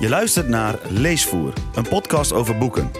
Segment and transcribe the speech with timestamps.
[0.00, 2.90] Je luistert naar Leesvoer, een podcast over boeken.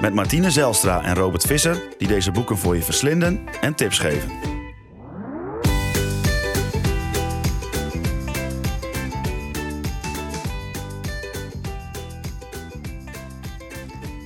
[0.00, 4.30] Met Martine Zelstra en Robert Visser, die deze boeken voor je verslinden en tips geven.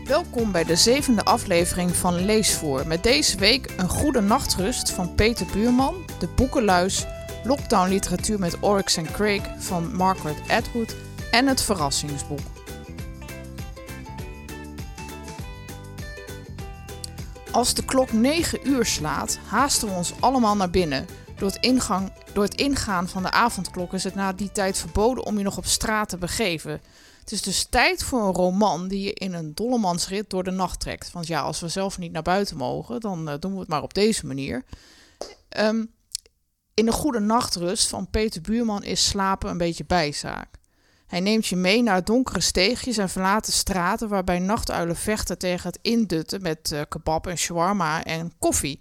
[0.04, 2.86] Welkom bij de zevende aflevering van Leesvoer.
[2.86, 7.06] Met deze week een goede nachtrust van Peter Buurman, de boekenluis,
[7.44, 10.96] lockdown literatuur met Oryx en Craig van Margaret Atwood
[11.30, 12.40] en het verrassingsboek.
[17.52, 21.06] Als de klok 9 uur slaat, haasten we ons allemaal naar binnen.
[21.36, 25.24] Door het, ingang, door het ingaan van de avondklok is het na die tijd verboden
[25.24, 26.80] om je nog op straat te begeven.
[27.20, 30.80] Het is dus tijd voor een roman die je in een dollemansrit door de nacht
[30.80, 31.12] trekt.
[31.12, 33.82] Want ja, als we zelf niet naar buiten mogen, dan uh, doen we het maar
[33.82, 34.64] op deze manier.
[35.58, 35.92] Um,
[36.74, 40.59] in de goede nachtrust van Peter Buurman is slapen een beetje bijzaak.
[41.10, 45.78] Hij neemt je mee naar donkere steegjes en verlaten straten waarbij nachtuilen vechten tegen het
[45.82, 48.80] indutten met uh, kebab en shawarma en koffie.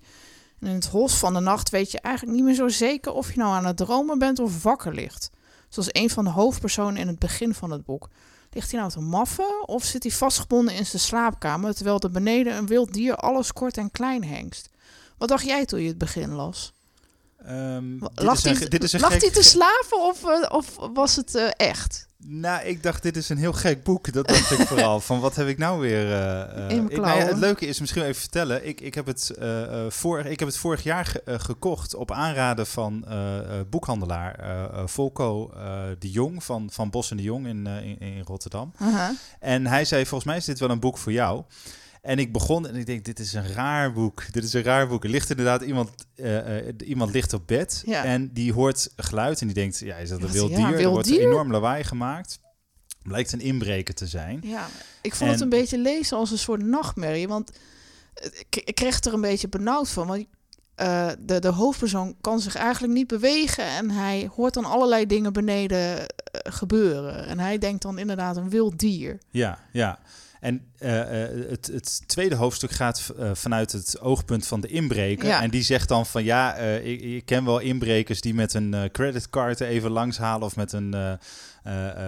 [0.60, 3.32] En in het hos van de nacht weet je eigenlijk niet meer zo zeker of
[3.34, 5.30] je nou aan het dromen bent of wakker ligt.
[5.70, 8.10] Zoals een van de hoofdpersonen in het begin van het boek.
[8.52, 12.56] Ligt hij nou te maffen of zit hij vastgebonden in zijn slaapkamer terwijl er beneden
[12.56, 14.70] een wild dier alles kort en klein hengst?
[15.18, 16.74] Wat dacht jij toen je het begin las?
[17.48, 21.36] Um, lag hij, dit is een lag hij te slaven of, uh, of was het
[21.36, 22.08] uh, echt?
[22.18, 24.14] Nou, ik dacht, dit is een heel gek boek.
[24.14, 25.00] Dat dacht ik vooral.
[25.00, 26.06] Van wat heb ik nou weer.
[26.06, 28.68] Uh, In ik, nou ja, het leuke is, misschien even vertellen.
[28.68, 29.32] Ik, ik, heb, het,
[29.90, 33.06] vorig, ik heb het vorig jaar ge, gekocht op aanraden van
[33.70, 34.40] boekhandelaar
[34.86, 35.54] Volko
[36.00, 38.72] de Jong van, van Bos en de Jong in, in, in, Rotterdam.
[38.78, 39.10] -huh.
[39.40, 41.44] En hij zei: Volgens mij is dit wel een boek voor jou.
[42.02, 44.24] En ik begon en ik denk, dit is een raar boek.
[44.34, 45.04] Dit is een raar boek.
[45.04, 48.04] Er ligt inderdaad iemand, uh, uh, iemand ligt op bed ja.
[48.04, 50.80] en die hoort geluid en die denkt, ja, is dat een wild ja, dier?
[50.80, 51.22] er wordt dier.
[51.22, 52.40] enorm lawaai gemaakt.
[53.04, 54.40] Blijkt een inbreker te zijn.
[54.44, 54.68] Ja,
[55.02, 57.28] ik vond het En- een beetje lezen als een soort nachtmerrie.
[57.28, 57.52] Want
[58.22, 60.08] ik, ik kreeg er een beetje benauwd van.
[60.08, 60.26] Want
[60.80, 63.64] eh, de, de hoofdpersoon kan zich eigenlijk niet bewegen.
[63.64, 66.06] En hij hoort dan allerlei dingen beneden eh,
[66.44, 67.26] gebeuren.
[67.28, 69.18] En hij denkt dan inderdaad een wild dier.
[69.30, 70.00] Ja, ja.
[70.40, 75.28] En eh, eh, het, het tweede hoofdstuk gaat eh, vanuit het oogpunt van de inbreker.
[75.28, 75.42] Ja.
[75.42, 79.60] En die zegt dan van ja, ik, ik ken wel inbrekers die met een creditcard
[79.60, 80.94] er even langs halen of met een,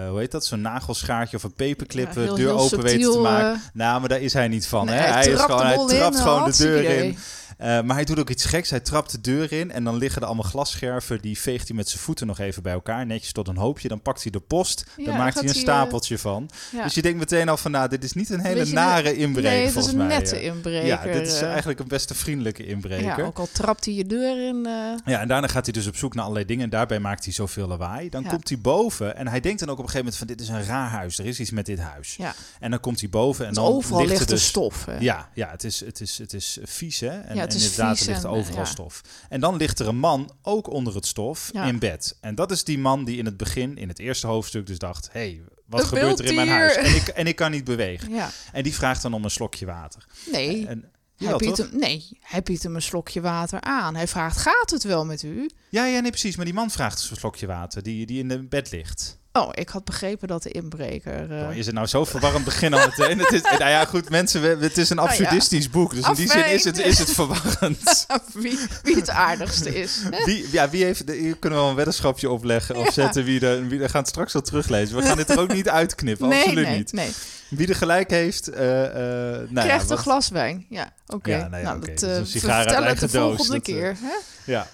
[0.08, 3.12] hoe heet dat, zo'n nagelschaartje of een paperclip Ja, de heel- deur heel open weten
[3.12, 3.60] te maken.
[3.72, 4.86] nou, maar daar is hij niet van.
[4.86, 5.00] Nee, hè?
[5.02, 7.06] hij Hij, is trapt gewoon, de hij trapt gewoon de deur idee.
[7.08, 7.16] in.
[7.62, 8.70] Eh, maar hij doet ook iets geks.
[8.70, 11.20] Hij trapt de deur in en dan liggen er allemaal glasscherven.
[11.20, 13.88] Die veegt hij met zijn voeten nog even bij elkaar, netjes tot een hoopje.
[13.88, 16.50] Dan pakt hij de post, Ja, dan maakt hij een eh, stapeltje van.
[16.72, 16.82] Ja.
[16.84, 19.50] Dus je denkt meteen al van, nou, dit is niet een hele Beetje nare inbreker
[19.50, 20.06] nee, het is een mij.
[20.06, 20.44] nette eh.
[20.44, 20.86] inbreker.
[20.86, 23.04] Ja, dit is eigenlijk een best een vriendelijke inbreker.
[23.04, 24.66] Ja, Ja, ook al trapt hij je deur in.
[25.04, 26.64] eh, en daarna gaat hij dus op zoek naar allerlei dingen.
[26.64, 28.08] En daarbij maakt hij zoveel lawaai.
[28.08, 28.28] Dan Ja.
[28.28, 30.26] komt hij boven en hij denkt dan ook op een gegeven moment van...
[30.26, 32.14] dit is een raar huis, er is iets met dit huis.
[32.16, 34.46] ja, En dan komt hij boven en want dan overal ligt er dus...
[34.46, 34.84] stof.
[34.84, 34.96] hè.
[34.98, 37.08] Ja, ja het, is, het, is, het is vies, hè?
[37.20, 38.64] En, Ja, en inderdaad, er ligt en, overal ja.
[38.64, 39.00] stof.
[39.28, 41.64] En dan ligt er een man, ook onder het stof, Ja.
[41.64, 42.16] in bed.
[42.20, 45.08] En dat is die man die in het begin, in het eerste hoofdstuk, dus dacht...
[45.12, 46.76] hé, hey, wat Een gebeurt er in mijn huis?
[46.76, 48.10] En ik, en ik kan niet bewegen.
[48.10, 48.30] ja.
[48.52, 50.06] En die vraagt dan om een slokje water.
[50.30, 53.94] Nee, En, hij biedt hem, nee, hij biedt hem een slokje water aan.
[53.94, 55.50] Hij vraagt, gaat het wel met u?
[55.68, 56.36] Ja, ja, nee, precies.
[56.36, 59.18] Maar die man vraagt dus een slokje water die, die in de bed ligt.
[59.34, 61.38] Oh, ik had begrepen dat de inbreker...
[61.38, 63.18] eh, Oh, is het nou zo verwarrend begin al meteen?
[63.18, 65.94] het is, nou ja, goed, mensen, we- het is een Nou absurdistisch boek.
[65.94, 68.06] Dus in die zin is het, is het verwarrend.
[68.34, 69.98] wie, wie het aardigste is.
[70.24, 73.46] Wie, ja, wie heeft, de- hier kunnen we wel een weddenschapje opleggen of zetten wie
[73.46, 74.96] er, wie er gaan het straks wel teruglezen.
[74.96, 76.92] We gaan dit er ook niet uitknippen, nee, absoluut nee, niet.
[76.92, 77.10] nee.
[77.48, 80.66] Wie er gelijk heeft, eh nou ja, Krijgt een wat- glas wijn.
[80.68, 81.36] Ja, oké.
[81.36, 83.96] Ja, nee, nou, dat Dus een we sigaar uit vertellen het de volgende dat, keer.
[84.02, 84.14] Hè?
[84.52, 84.66] Ja.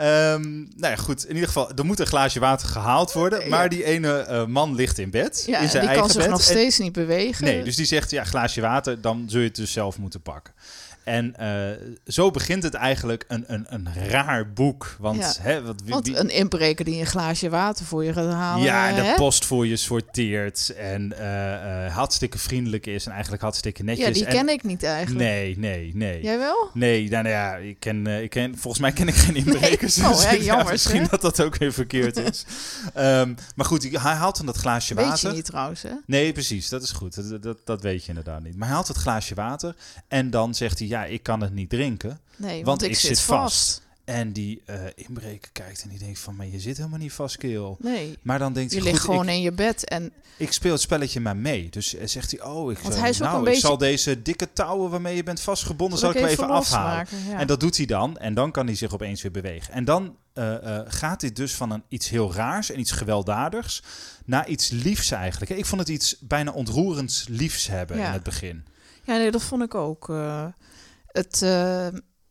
[0.00, 1.24] Ehm, nou ja, goed.
[1.26, 3.48] In ieder geval, er moet een glaasje water gehaald worden.
[3.48, 5.42] Maar die ene eh, man ligt in bed.
[5.46, 6.30] Ja, in zijn die eigen kan zich bed.
[6.30, 7.44] nog En- steeds niet bewegen.
[7.44, 10.52] Nee, dus die zegt, ja, glaasje water, dan zul je het dus zelf moeten pakken.
[11.04, 14.96] En eh, zo begint het eigenlijk een, een, een raar boek.
[14.98, 15.32] Want, Ja.
[15.42, 18.64] hè, wat, wie- Want een inbreker die een glaasje water voor je gaat halen.
[18.64, 19.14] ja, en de hè?
[19.14, 24.06] post voor je sorteert en eh, eh, hartstikke vriendelijk is en eigenlijk hartstikke netjes.
[24.06, 25.24] Ja, die en, ken ik niet eigenlijk.
[25.24, 26.22] Nee, nee, nee.
[26.22, 26.70] Jij wel?
[26.74, 29.96] Nee, nou, nou ja, ik ken, ik ken, volgens mij ken ik geen inbrekers.
[29.96, 30.06] Nee.
[30.06, 31.08] Oh, dus hè, ja, jammer, misschien hè?
[31.10, 32.44] dat dat ook weer verkeerd is.
[32.94, 35.28] Ehm, maar goed, hij haalt dan dat glaasje Weet water.
[35.30, 35.90] je niet trouwens, hè?
[36.06, 37.30] Nee, precies, dat is goed.
[37.30, 38.56] Dat, dat, dat weet je inderdaad niet.
[38.56, 39.74] Maar hij haalt het glaasje water
[40.08, 42.20] en dan zegt hij, ja, ik kan het niet drinken.
[42.36, 43.54] Nee, want, Want ik, ik zit vast.
[43.54, 43.88] vast.
[44.04, 47.36] En die eh, inbreker kijkt en die denkt van, maar je zit helemaal niet vast,
[47.36, 47.76] keel.
[47.80, 50.52] Nee, Maar dan denkt je hij, ligt goed, gewoon ik, in je bed en ik
[50.52, 51.68] speel het spelletje maar mee.
[51.70, 53.66] Dus eh, zegt hij, oh, ik, Want eh, hij is ook nou, een ik beetje-
[53.66, 57.06] zal deze dikke touwen waarmee je bent vastgebonden, zal ik even afhalen.
[57.28, 57.38] Ja.
[57.38, 58.16] En dat doet hij dan.
[58.18, 59.74] En dan kan hij zich opeens weer bewegen.
[59.74, 60.16] En dan
[60.86, 63.82] gaat dit dus van een iets heel raars en iets gewelddadigs
[64.24, 65.50] naar iets liefs eigenlijk.
[65.50, 68.06] Ik vond het iets bijna ontroerends liefs hebben Ja.
[68.06, 68.64] in het begin.
[69.04, 70.08] Ja, nee, dat vond ik ook.
[71.12, 71.86] Het, eh,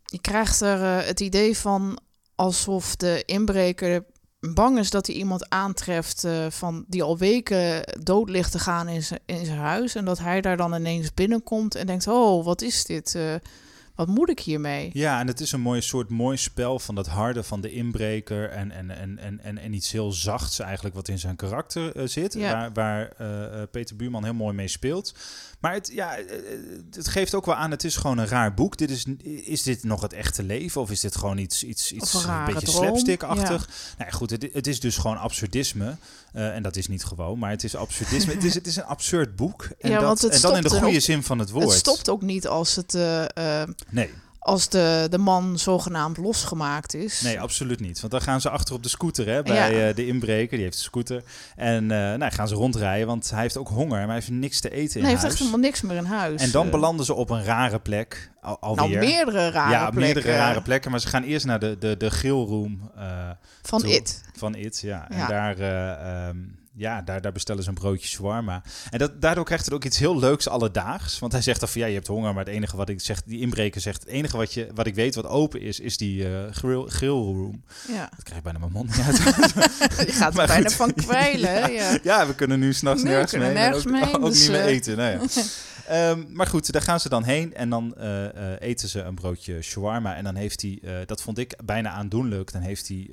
[0.05, 1.99] je krijgt er eh, het idee van
[2.35, 4.05] alsof de inbreker
[4.53, 8.87] bang is dat hij iemand aantreft eh, van die al weken dood ligt te gaan
[8.87, 9.95] in zijn in zijn huis.
[9.95, 13.17] En dat hij daar dan ineens binnenkomt en denkt: Oh, wat is dit?
[13.95, 14.89] Wat moet ik hiermee?
[14.93, 18.49] Ja, en het is een mooi soort mooi spel van dat harde van de inbreker
[18.49, 22.33] en, en, en, en, en, en iets heel zachts eigenlijk wat in zijn karakter zit,
[22.33, 22.71] Ja.
[22.71, 25.13] waar, waar Peter Buurman heel mooi mee speelt.
[25.59, 26.25] Maar het, ja, eh,
[26.91, 28.77] het geeft ook wel aan, het is gewoon een raar boek.
[28.77, 32.13] Dit is, is dit nog het echte leven of is dit gewoon iets, iets, iets
[32.13, 33.67] een beetje slapstickachtig?
[33.97, 35.95] Nou ja, goed, het, het is dus gewoon absurdisme.
[36.33, 38.33] Eh, en dat is niet gewoon, maar het is absurdisme.
[38.33, 39.67] het, is, het is een absurd boek.
[39.79, 41.65] En, Ja, dat, en dan in de goede ook- zin van het woord.
[41.65, 44.09] Het stopt ook niet als, het, eh, eh, Nee.
[44.39, 47.21] Als de, de man zogenaamd losgemaakt is.
[47.21, 47.99] Nee, absoluut niet.
[47.99, 49.87] Want dan gaan ze achter op de scooter hè, bij Ja.
[49.89, 50.55] eh, de inbreker.
[50.55, 51.23] Die heeft een scooter.
[51.55, 53.97] En eh nou, gaan ze rondrijden, want hij heeft ook honger.
[53.97, 56.05] Maar hij heeft niks te eten in Nee, hij heeft echt helemaal niks meer in
[56.05, 56.41] huis.
[56.41, 58.31] en dan belanden ze op een rare plek.
[58.41, 58.99] Al, Nou, alweer.
[58.99, 59.99] meerdere rare ja, plekken.
[60.01, 60.91] meerdere rare plekken.
[60.91, 63.29] Maar ze gaan eerst naar de, de, de grillroom eh,
[63.61, 63.89] Van toe.
[63.93, 64.23] It.
[64.37, 64.79] van It.
[64.79, 65.09] Ja.
[65.09, 65.27] En Ja.
[65.27, 66.37] daar, eh, ehm,
[66.79, 68.61] ja, daar, daar bestellen ze een broodje shawarma.
[68.89, 71.19] En dat, daardoor krijgt het ook iets heel leuks alledaags.
[71.19, 72.33] Want hij zegt dan van ja, je hebt honger.
[72.33, 74.95] Maar het enige wat ik zeg, die inbreker zegt, het enige wat, je, wat ik
[74.95, 77.63] weet wat open is, is die eh, grill, grillroom.
[77.87, 78.09] Ja.
[78.15, 79.17] Dat krijg ik bijna mijn mond niet uit.
[80.07, 80.73] Je gaat er bijna goed.
[80.73, 81.57] van kwijlen.
[81.79, 81.97] Ja.
[82.03, 83.53] Ja, we kunnen nu s'nachts nergens mee.
[83.53, 84.65] nergens en ook, mee, ook dus, niet meer eh.
[84.65, 84.97] eten.
[84.97, 85.19] Nou ja.
[85.89, 89.15] Ehm, maar goed, daar gaan ze dan heen en dan eh, eh, eten ze een
[89.15, 90.15] broodje shawarma.
[90.15, 93.11] En dan heeft hij, eh, dat vond ik bijna aandoenlijk, dan heeft die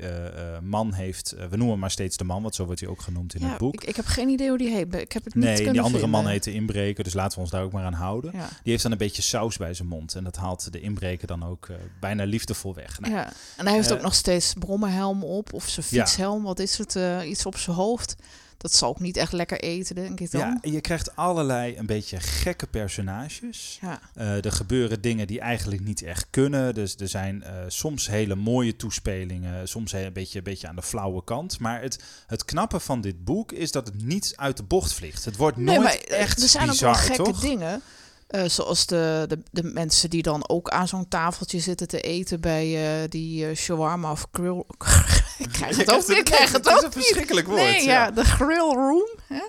[0.62, 3.34] man, heeft, we noemen hem maar steeds de man, want zo wordt hij ook genoemd
[3.34, 3.74] in Ja, het boek.
[3.74, 4.94] Ik, ik heb geen idee hoe die heet.
[4.94, 6.10] Ik heb het niet nee, die andere vinden.
[6.10, 8.30] man heet de inbreker, dus laten we ons daar ook maar aan houden.
[8.34, 8.48] Ja.
[8.62, 11.44] Die heeft dan een beetje saus bij zijn mond en dat haalt de inbreker dan
[11.44, 11.68] ook
[12.00, 13.00] bijna liefdevol weg.
[13.00, 13.32] Nou, ja.
[13.56, 15.52] En hij heeft ook nog steeds brommenhelm op.
[15.52, 16.42] Of zijn fietshelm.
[16.42, 16.98] Wat is het?
[17.24, 18.16] iets op zijn hoofd.
[18.66, 20.40] Dat zal ook niet echt lekker eten, denk ik dan.
[20.40, 23.78] Ja, je krijgt allerlei een beetje gekke personages.
[23.80, 24.00] Ja.
[24.14, 26.74] Eh, er gebeuren dingen die eigenlijk niet echt kunnen.
[26.74, 30.82] Dus er zijn eh, soms hele mooie toespelingen, soms een beetje, een beetje aan de
[30.82, 31.58] flauwe kant.
[31.58, 35.24] Maar het, het knappe van dit boek is dat het niet uit de bocht vliegt.
[35.24, 37.40] Het wordt Nee, nooit maar eh, echt er zijn bizar, ook wel gekke toch?
[37.40, 37.82] dingen.
[38.26, 42.40] Eh, zoals de, de, de mensen die dan ook aan zo'n tafeltje zitten te eten
[42.40, 44.62] bij eh, die eh, shawarma of grill.
[45.38, 46.18] ik krijg het ook niet.
[46.18, 47.60] Ik krijg het is ook een verschrikkelijk woord.
[47.60, 49.08] Nee, ja, de grill room.
[49.26, 49.44] Hè?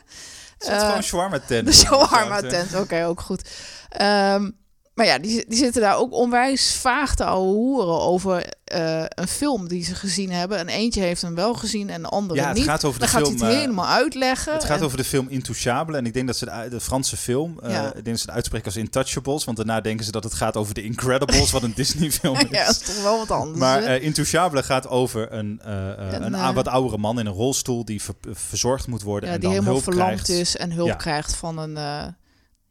[0.58, 1.68] Het is gewoon shawarma tent.
[1.68, 3.50] De shawarma tent, oké, ook goed.
[3.90, 4.50] Ehm,
[4.98, 9.28] maar ja, die, die zitten daar ook onwijs vaag te ouwe hoeren over eh, een
[9.28, 10.58] film die ze gezien hebben.
[10.58, 12.66] En eentje heeft hem wel gezien en de andere Ja, het niet.
[12.66, 13.48] gaat over de Dan gaat hij film.
[13.48, 14.54] het eh, helemaal uitleggen.
[14.54, 15.98] Het gaat En- over de film Intouchable.
[15.98, 17.86] En ik denk dat ze de, de Franse film, eh Ja.
[17.88, 19.44] ik denk dat ze het uitspreken als Intouchables.
[19.46, 22.46] Want daarna denken ze dat het gaat over de Incredibles, wat een Disney film is.
[22.50, 23.60] ja, dat is toch wel wat anders.
[23.60, 27.34] Maar eh Intouchable gaat over een, eh, Een, een, a- wat oudere man in een
[27.34, 30.42] rolstoel die ver- verzorgd moet worden ja, en die dan helemaal hulp verlamd krijgt.
[30.42, 31.78] is en hulp krijgt van een...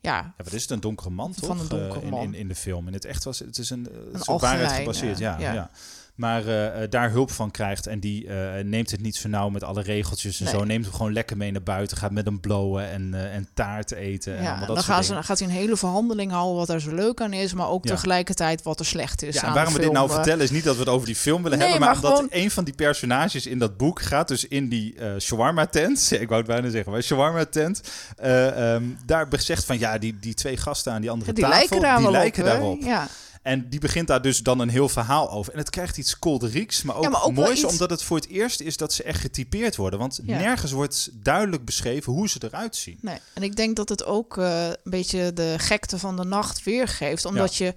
[0.00, 0.70] eh, ja, Ja, wat is het?
[0.70, 1.46] Een donkere man, toch?
[1.46, 2.22] Van een Eh, donkere in, man.
[2.22, 2.86] in, in de film.
[2.86, 5.14] In het echt was het is een, eh, algerijn, waarheid gebaseerd.
[5.14, 5.52] eh, ja, ja.
[5.52, 5.70] ja.
[6.16, 9.48] Maar eh, eh, daar hulp van krijgt en die eh, neemt het niet zo nauw
[9.48, 10.54] met alle regeltjes en Nee.
[10.54, 10.64] zo.
[10.64, 11.96] Neemt hem gewoon lekker mee naar buiten.
[11.96, 14.36] Gaat met hem blowen en, eh, en taart eten.
[14.36, 16.80] En ja allemaal dat dan ze, dan gaat hij een hele verhandeling houden wat er
[16.80, 17.54] zo leuk aan is.
[17.54, 17.90] Maar ook Ja.
[17.94, 20.64] tegelijkertijd wat er slecht is Ja, aan en waarom we dit nou vertellen is niet
[20.64, 22.64] dat we het over die film willen Nee, hebben, maar, maar omdat gewoon- een van
[22.64, 26.08] die personages in dat boek gaat dus in die shawarma tent.
[26.20, 27.80] Ik wou het bijna zeggen, maar shawarma tent.
[28.16, 31.44] eh, ehm, daar zegt van ja, die, die twee gasten aan die andere Ja, die
[31.44, 32.48] tafel, lijken daar die wel lijken op.
[32.48, 32.54] hè?
[32.56, 32.82] daarop.
[32.82, 33.06] Ja.
[33.46, 35.52] En die begint daar dus dan een heel verhaal over.
[35.52, 38.16] En het krijgt iets kolderieks, maar ook, Ja, maar ook moois, iets- omdat het voor
[38.16, 39.98] het eerst is dat ze echt getypeerd worden.
[39.98, 40.38] Want Ja.
[40.38, 42.98] nergens wordt duidelijk beschreven hoe ze eruit zien.
[43.00, 46.62] Nee, en ik denk dat het ook eh, een beetje de gekte van de nacht
[46.62, 47.24] weergeeft.
[47.24, 47.74] Omdat je,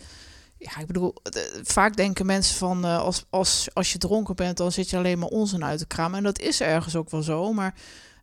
[0.58, 4.58] ja, ik bedoel, de- vaak denken mensen van eh, als, als, als je dronken bent,
[4.58, 6.18] dan zit je alleen maar onzin uit te kramen.
[6.18, 7.54] En dat is ergens ook wel zo.
[7.54, 7.74] Maar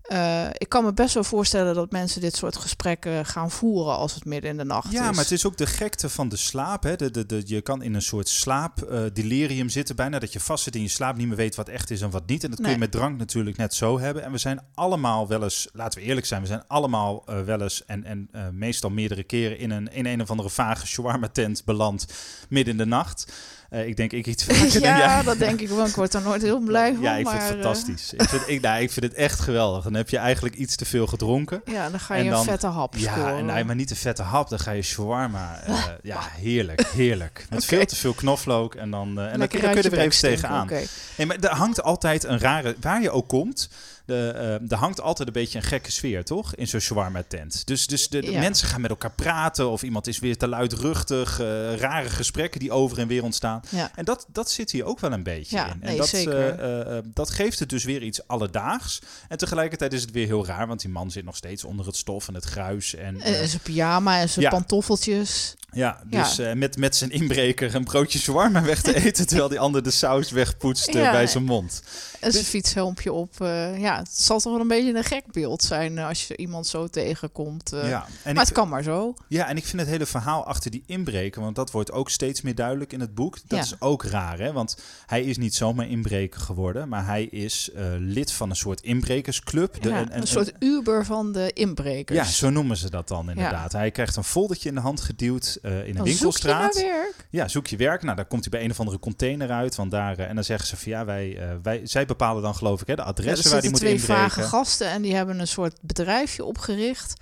[0.09, 4.15] eh, ik kan me best wel voorstellen dat mensen dit soort gesprekken gaan voeren als
[4.15, 5.15] het midden in de nacht Ja, is.
[5.15, 6.83] maar het is ook de gekte van de slaap.
[6.83, 6.97] Hè.
[6.97, 10.75] De, de, de, je kan in een soort slaapdelirium zitten, bijna dat je vast zit
[10.75, 12.45] in je slaap, niet meer weet wat echt is en wat niet.
[12.45, 14.23] En dat kun je met drank natuurlijk net zo hebben.
[14.23, 17.61] En we zijn allemaal wel eens, laten we eerlijk zijn, we zijn allemaal eh, wel
[17.61, 21.29] eens en, en eh, meestal meerdere keren in een, in een of andere vage shawarma
[21.29, 22.07] tent beland
[22.49, 23.33] midden in de nacht.
[23.77, 24.99] Eh, ik denk ik iets vaker jij.
[24.99, 25.87] ja, dat denk ik wel.
[25.87, 27.03] Ik word er nooit heel blij van.
[27.03, 28.13] Ja, ik vind het eh, fantastisch.
[28.13, 29.85] ik, vind, ik, nou, ik vind het echt geweldig.
[29.85, 31.63] Dan heb je eigenlijk iets te veel gedronken.
[31.65, 33.37] ja, dan ga En je dan- een vette hap Ja, scoren.
[33.37, 34.49] en nee, maar niet de vette hap.
[34.49, 35.61] Dan ga je shawarma.
[35.67, 37.47] eh, ja, heerlijk, heerlijk.
[37.51, 38.75] Met veel te veel knoflook.
[38.75, 40.63] En dan, eh, en dan, dan kun je er weer even tegenaan.
[40.63, 40.83] oké.
[41.17, 42.77] Nee, maar er hangt altijd een rare...
[42.81, 43.69] Waar je ook komt,
[44.07, 46.55] de, eh, er hangt altijd een beetje een gekke sfeer, toch?
[46.55, 47.67] In zo'n shawarma tent.
[47.67, 48.39] Dus, dus de, de Ja.
[48.39, 51.41] mensen gaan met elkaar praten of iemand is weer te luidruchtig.
[51.41, 53.61] eh, rare gesprekken die over en weer ontstaan.
[53.71, 53.91] Ja.
[53.95, 55.73] En dat, dat zit hier ook wel een beetje Ja, in.
[55.73, 56.59] En nee, dat, zeker.
[56.59, 58.99] eh, eh, dat geeft het dus weer iets alledaags.
[59.29, 61.97] En tegelijkertijd is het weer heel raar, want die man zit nog steeds onder het
[61.97, 62.95] stof en het gruis.
[62.95, 64.51] En, En zijn pyjama en zijn ja.
[64.51, 65.55] pantoffeltjes.
[65.77, 66.23] Ja, Ja.
[66.23, 69.83] dus eh, met, met zijn inbreker een broodje shawarma weg te eten, terwijl die ander
[69.83, 71.11] de saus wegpoetst Ja.
[71.11, 71.83] bij zijn mond.
[72.21, 73.41] En zijn Dus- fietshelmpje op.
[73.41, 76.37] eh, ja, het zal toch wel een beetje een gek beeld zijn eh, als je
[76.37, 77.71] iemand zo tegenkomt.
[77.73, 77.81] ja,
[78.23, 79.15] en maar ik, het kan maar zo.
[79.29, 82.43] ja, en ik vind het hele verhaal achter die inbreker, want dat wordt ook steeds
[82.43, 83.35] meer duidelijk in het boek.
[83.47, 83.65] Dat Ja.
[83.65, 84.53] is ook raar, hè?
[84.53, 89.83] Want hij is niet zomaar inbreker geworden, maar hij is lid van een soort inbrekersclub.
[89.83, 92.19] De- Ja, en- en- een soort Uber van de inbrekers.
[92.19, 93.73] Ja, zo noemen ze dat dan inderdaad.
[93.73, 96.75] Hij krijgt een foldertje in de hand geduwd eh, in een Dan zoek je winkelstraat.
[96.75, 97.27] naar werk.
[97.31, 98.03] Ja, zoek je werk.
[98.03, 99.75] Nou, dan komt hij bij een of andere container uit.
[99.75, 102.55] Want daar, eh, en dan zeggen ze van ja, wij, eh, wij, zij bepalen dan
[102.55, 104.23] geloof ik hè, de Ja, er adressen waar die moet twee inbreken.
[104.23, 107.21] vage gasten en die hebben een soort bedrijfje opgericht.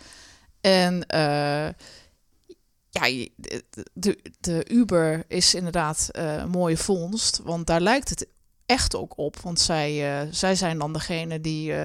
[0.60, 1.04] En
[2.90, 3.26] ja,
[3.92, 7.40] de, de, Uber is inderdaad een mooie vondst.
[7.44, 8.26] Want daar lijkt het
[8.66, 9.36] echt ook op.
[9.40, 11.84] Want zij, zij zijn dan degene die eh,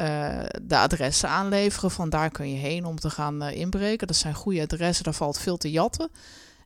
[0.00, 1.90] eh, de adressen aanleveren.
[1.90, 4.06] Van daar kun je heen om te gaan eh, inbreken.
[4.06, 6.10] Dat zijn goede adressen, daar valt veel te jatten.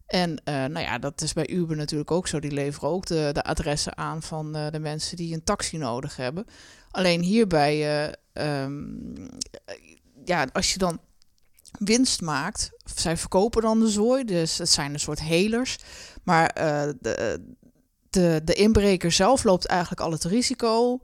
[0.07, 2.41] En eh, nou ja, dat is bij Uber natuurlijk ook zo.
[2.41, 6.47] Die leveren ook de, de adressen aan van de mensen die een taxi nodig hebben.
[6.91, 8.83] Alleen hierbij, eh, ehm,
[10.25, 11.01] ja, als je dan
[11.79, 15.79] winst maakt, zij verkopen dan de zooi, dus het zijn een soort helers.
[16.23, 16.55] Maar
[17.01, 17.41] de,
[18.11, 21.01] de, de inbreker zelf loopt eigenlijk al het risico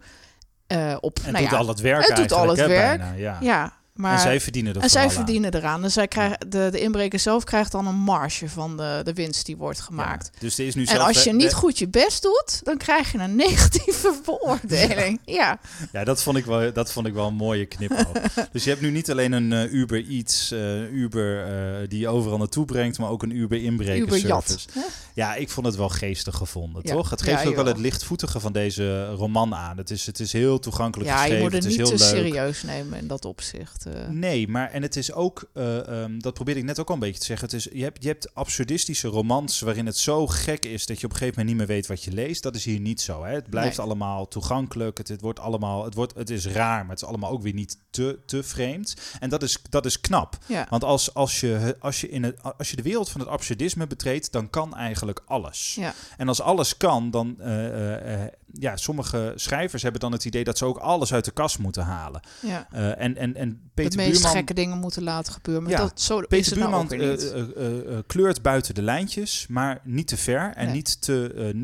[0.70, 1.18] eh, op.
[1.24, 2.98] En nou doet ja, al het werk het doet al het werk.
[2.98, 3.36] bijna, ja.
[3.40, 5.24] ja, maar en zij verdienen er en zij vooral aan.
[5.24, 5.82] verdienen eraan.
[5.82, 9.46] Dus zij krijgen, de, de inbreker zelf krijgt dan een marge van de, de winst
[9.46, 10.30] die wordt gemaakt.
[10.32, 12.76] Ja, dus er is nu En zelf, als je niet goed je best doet, dan
[12.76, 15.20] krijg je een negatieve beoordeling.
[15.24, 15.58] Ja,
[15.92, 18.12] Ja, dat vond ik wel, dat vond ik wel een mooie knipoog.
[18.52, 22.08] dus je hebt nu niet alleen een eh, Uber Eats, eh, Uber eh, die je
[22.08, 23.58] overal naartoe brengt, maar ook een Uber.
[23.60, 24.66] Jat.
[24.72, 24.80] hè?
[25.14, 26.94] Ja, ik vond het wel geestig gevonden, Ja.
[26.94, 27.10] toch?
[27.10, 29.76] Het geeft ook wel het lichtvoetige van deze roman aan.
[29.76, 31.96] Het is, het is heel toegankelijk Ja, je geschreven, moet het het is niet heel
[31.96, 32.24] te leuk.
[32.24, 33.84] serieus nemen in dat opzicht.
[33.94, 34.08] Eh.
[34.08, 37.00] Nee, maar en het is ook, eh, ehm, dat probeerde ik net ook al een
[37.00, 37.46] beetje te zeggen.
[37.46, 41.06] Het is, je, hebt, je hebt absurdistische romans waarin het zo gek is dat je
[41.06, 42.42] op een gegeven moment niet meer weet wat je leest.
[42.42, 43.24] Dat is hier niet zo.
[43.24, 43.34] Hè?
[43.34, 43.86] Het blijft Nee.
[43.86, 44.98] allemaal toegankelijk.
[44.98, 47.54] Het, het wordt allemaal, het, wordt, het is raar, maar het is allemaal ook weer
[47.54, 48.96] niet te, te vreemd.
[49.20, 50.38] En dat is, dat is knap.
[50.46, 50.66] ja.
[50.70, 53.86] Want als, als, je, als, je in het, als je de wereld van het absurdisme
[53.86, 55.74] betreedt, dan kan eigenlijk alles.
[55.74, 55.94] Ja.
[56.16, 60.64] En als alles kan, dan eh, ja, sommige schrijvers hebben dan het idee dat ze
[60.64, 62.20] ook alles uit de kast moeten halen.
[62.42, 62.66] ja.
[62.72, 65.62] Eh, en, en, en De Peter meest Buurman, gekke dingen moeten laten gebeuren.
[65.62, 67.32] Maar Ja, dat, zo is Peter het nou Buurman niet.
[67.32, 70.52] eh, eh, kleurt buiten de lijntjes, maar niet te ver.
[70.54, 70.74] En Nee.
[70.74, 71.54] niet te,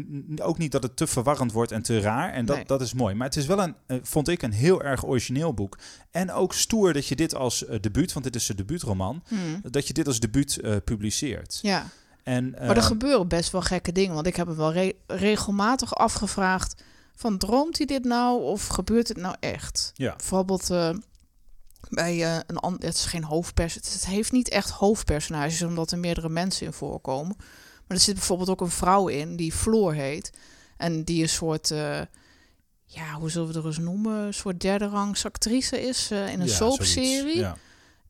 [0.43, 2.33] ook niet dat het te verwarrend wordt en te raar.
[2.33, 2.65] En dat, Nee.
[2.65, 3.15] dat is mooi.
[3.15, 5.79] Maar het is wel een, vond ik, een heel erg origineel boek.
[6.11, 9.61] En ook stoer dat je dit als debuut, want dit is zijn debuutroman, Hmm.
[9.71, 11.59] dat je dit als debuut publiceert.
[11.63, 11.87] Ja,
[12.27, 14.15] En, maar er eh, gebeuren best wel gekke dingen.
[14.15, 16.83] Want ik heb hem wel re- regelmatig afgevraagd...
[17.15, 19.91] van droomt hij dit nou of gebeurt het nou echt?
[19.95, 20.17] Ja.
[20.17, 20.95] Bijvoorbeeld eh,
[21.89, 22.85] bij eh, een ander...
[22.85, 23.93] Het is geen hoofdpersonage.
[23.93, 25.63] Het heeft niet echt hoofdpersonages...
[25.63, 27.37] omdat er meerdere mensen in voorkomen.
[27.87, 30.33] Maar er zit bijvoorbeeld ook een vrouw in die Floor heet.
[30.77, 31.69] En die een soort...
[32.85, 34.27] ja, hoe zullen we er eens noemen?
[34.27, 37.39] Een soort derde rangs actrice is in een ja, soapserie.
[37.39, 37.57] Ja.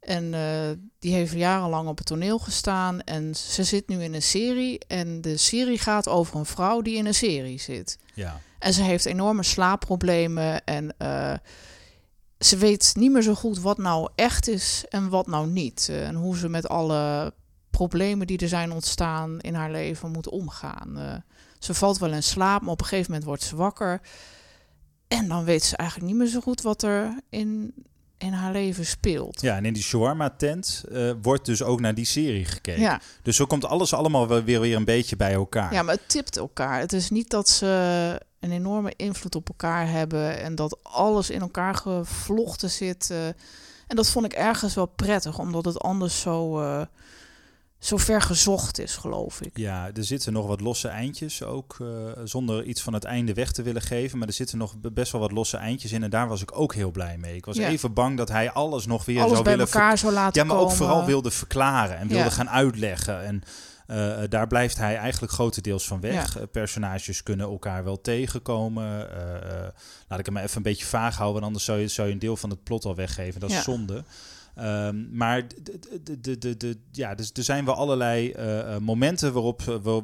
[0.06, 3.00] En eh, die heeft jarenlang op het toneel gestaan.
[3.00, 4.78] En ze zit nu in een serie.
[4.86, 7.98] En de serie gaat over een vrouw die in een serie zit.
[8.14, 8.40] Ja.
[8.58, 10.64] En ze heeft enorme slaapproblemen.
[10.64, 11.34] En eh,
[12.38, 15.86] ze weet niet meer zo goed wat nou echt is en wat nou niet.
[15.90, 17.34] Eh, en hoe ze met alle
[17.70, 21.22] problemen die er zijn ontstaan in haar leven moet omgaan.
[21.58, 24.00] Ze valt wel in slaap, maar op een gegeven moment wordt ze wakker.
[25.08, 27.74] En dan weet ze eigenlijk niet meer zo goed wat er in,
[28.18, 29.40] in haar leven speelt.
[29.40, 32.80] ja, en in die shawarma-tent eh, wordt dus ook naar die serie gekeken.
[32.82, 33.00] ja.
[33.22, 35.72] Dus zo komt alles allemaal weer, weer een beetje bij elkaar.
[35.72, 36.78] Ja, maar het tipt elkaar.
[36.80, 37.66] Het is niet dat ze
[38.40, 43.10] een enorme invloed op elkaar hebben en dat alles in elkaar gevlochten zit.
[43.10, 43.26] eh.
[43.26, 46.82] en dat vond ik ergens wel prettig, omdat het anders zo, eh,
[47.78, 49.56] zo ver gezocht is, geloof ik.
[49.58, 51.86] Ja, er zitten nog wat losse eindjes ook, eh,
[52.24, 54.18] zonder iets van het einde weg te willen geven.
[54.18, 56.58] Maar er zitten nog be- best wel wat losse eindjes in en daar was ik
[56.58, 57.36] ook heel blij mee.
[57.36, 57.68] Ik was Ja.
[57.68, 60.56] even bang dat hij alles nog weer alles zou bij willen elkaar laten Ja, maar
[60.56, 62.30] ook vooral wilde verklaren en wilde Ja.
[62.30, 63.24] gaan uitleggen.
[63.24, 63.42] En
[63.86, 66.50] eh, daar blijft hij eigenlijk grotendeels van weg.
[66.52, 69.10] Personages kunnen elkaar wel tegenkomen.
[69.12, 69.68] Eh,
[70.08, 72.12] laat ik hem maar even een beetje vaag houden, want anders zou je, zou je
[72.14, 73.40] een deel van het plot al weggeven.
[73.40, 73.62] Dat is Ja.
[73.62, 74.04] zonde.
[74.56, 75.46] Ehm, maar
[76.02, 80.02] de, de, de, ja, dus er zijn wel allerlei eh, eh, momenten waarop, eh, waar-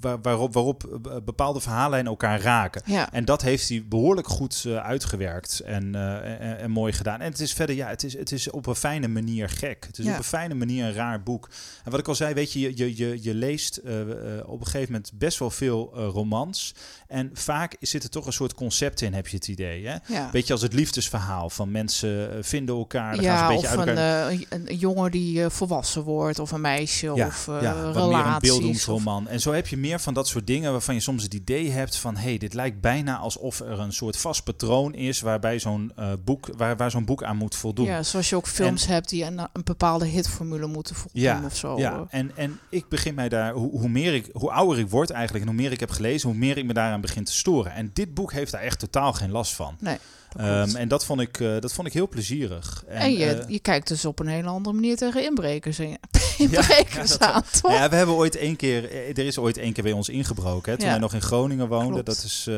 [0.00, 2.82] waar, waarop, waarop bepaalde verhaallijnen elkaar raken.
[2.86, 3.12] Ja.
[3.12, 7.20] En dat heeft hij behoorlijk goed uitgewerkt en, uh, en, en, mooi gedaan.
[7.20, 9.84] En het is verder, ja, het is, het is op een fijne manier gek.
[9.86, 10.12] Het is Ja.
[10.12, 11.48] op een fijne manier een raar boek.
[11.84, 14.00] En wat ik al zei, weet je, je, je, je, leest uh,
[14.46, 16.74] op een gegeven moment best wel veel romans.
[17.14, 19.86] En vaak zit er toch een soort concept in, heb je het idee.
[19.86, 19.96] Hè?
[20.06, 20.28] Ja.
[20.32, 23.14] Beetje als het liefdesverhaal van mensen vinden elkaar.
[23.14, 24.28] Dan gaan ze Ja, een beetje of uit een, elkaar.
[24.30, 27.74] eh, een, een jongen die eh, volwassen wordt, of een meisje, Ja, of eh ja,
[27.74, 29.28] meer een of- beeldingsroman.
[29.28, 31.96] En zo heb je meer van dat soort dingen waarvan je soms het idee hebt
[31.96, 32.16] van...
[32.16, 35.20] hé, hey, dit lijkt bijna alsof er een soort vast patroon is...
[35.20, 37.86] waarbij zo'n eh, boek, waar, waar zo'n boek aan moet voldoen.
[37.86, 41.56] Ja, zoals je ook films hebt die een, een bepaalde hitformule moeten voldoen Ja, of
[41.56, 41.78] zo.
[41.78, 45.10] Ja, en, en ik begin mij daar, hoe, hoe, meer ik, hoe ouder ik word
[45.10, 47.72] eigenlijk en hoe meer ik heb gelezen, hoe meer ik me daaraan begin te storen.
[47.72, 49.76] En dit boek heeft daar echt totaal geen last van.
[49.80, 49.96] Nee,
[50.32, 52.84] dat Ehm, en dat vond, ik, eh, dat vond ik heel plezierig.
[52.88, 55.96] En, je, eh, je kijkt dus op een hele andere manier tegen inbrekers, ja,
[56.38, 57.72] inbrekers dat- aan, toch?
[57.72, 60.70] Ja, we hebben ooit één keer, eh, er is ooit één keer bij ons ingebroken.
[60.72, 60.92] Hè, toen Ja.
[60.92, 61.90] wij nog in Groningen woonden.
[61.92, 62.06] Klopt.
[62.06, 62.48] Dat is,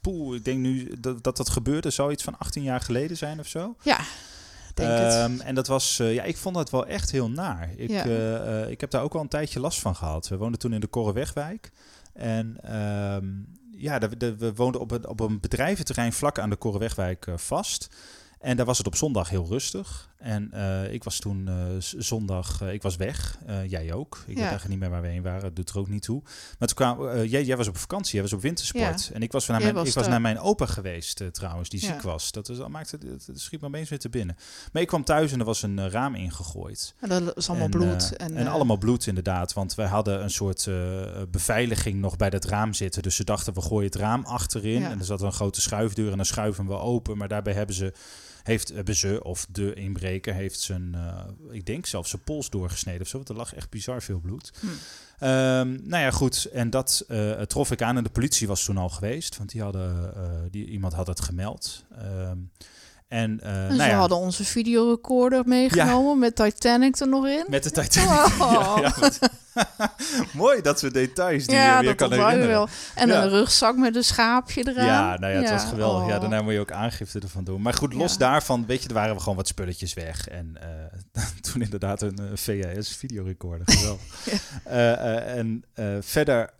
[0.00, 3.38] poeh, ik denk nu dat, dat dat gebeurde, zou iets van 18 jaar geleden zijn
[3.40, 3.74] of zo.
[3.82, 3.98] Ja,
[4.74, 5.12] denk het.
[5.12, 7.70] Ehm, en dat was, ja, ik vond dat wel echt heel naar.
[7.76, 8.04] Ik, Ja.
[8.64, 10.28] ik heb daar ook al een tijdje last van gehad.
[10.28, 11.70] We woonden toen in de Korrewegwijk.
[12.18, 13.26] En ehm,
[13.70, 17.88] ja, we woonden op een, op een bedrijventerrein vlak aan de Korrewegwijk eh, vast.
[18.40, 20.14] En daar was het op zondag heel rustig.
[20.18, 23.38] En eh, ik was toen eh, zondag, eh, ik was weg.
[23.66, 24.16] Jij ook.
[24.20, 24.40] Ik weet Ja.
[24.40, 25.40] eigenlijk niet meer waar we heen waren.
[25.42, 26.22] Dat doet er ook niet toe.
[26.58, 29.10] Maar toen kwam, jij, jij was op vakantie, jij was op wintersport.
[29.12, 31.86] En ik was, naar mijn, was ik was naar mijn opa geweest trouwens, die Ja.
[31.92, 32.32] ziek was.
[32.32, 34.36] Dat, is, dat maakte, het, het schiet me opeens weer te binnen.
[34.72, 36.94] Maar ik kwam thuis en er was een raam ingegooid.
[37.00, 38.16] En dat is allemaal en, bloed.
[38.16, 39.52] en en allemaal bloed inderdaad.
[39.52, 40.68] Want wij hadden een soort
[41.30, 43.02] beveiliging nog bij dat raam zitten.
[43.02, 44.82] Dus ze dachten, we gooien het raam achterin.
[44.84, 47.16] En er zat een grote schuifdeur en dan schuiven we open.
[47.16, 47.92] Maar daarbij hebben ze,
[48.48, 53.00] heeft, hebben ze of de inbreker, heeft zijn, eh, ik denk zelfs zijn pols doorgesneden
[53.00, 53.16] of zo.
[53.16, 54.52] Want er lag echt bizar veel bloed.
[54.60, 54.66] Hm.
[55.18, 56.44] Ehm, nou ja, goed.
[56.44, 57.96] En dat eh, trof ik aan.
[57.96, 59.36] En de politie was toen al geweest.
[59.36, 61.84] Want die hadden, eh, die, iemand had het gemeld.
[61.98, 62.36] Ehm,
[63.08, 67.44] en, eh, en nou ze ja, hadden onze videorecorder meegenomen met Titanic er nog in.
[67.48, 68.32] met de Titanic.
[68.40, 68.78] Oh.
[68.80, 68.94] Ja,
[70.32, 72.48] Mooi dat we details die ja, je weer kan herinneren.
[72.48, 72.68] wel.
[72.94, 73.22] En Ja.
[73.22, 74.86] een rugzak met een schaapje eraan.
[74.86, 76.08] Ja, nou ja, het was geweldig.
[76.08, 76.20] Ja, oh.
[76.20, 77.62] daarna moet je ook aangifte ervan doen.
[77.62, 80.28] Maar goed, los daarvan, weet je, er waren we gewoon wat spulletjes weg.
[80.28, 81.22] En eh,
[81.52, 83.66] toen inderdaad een eh, VHS-videorecorder.
[83.76, 84.02] Geweldig.
[84.64, 85.64] Eh, en
[86.00, 86.50] verder,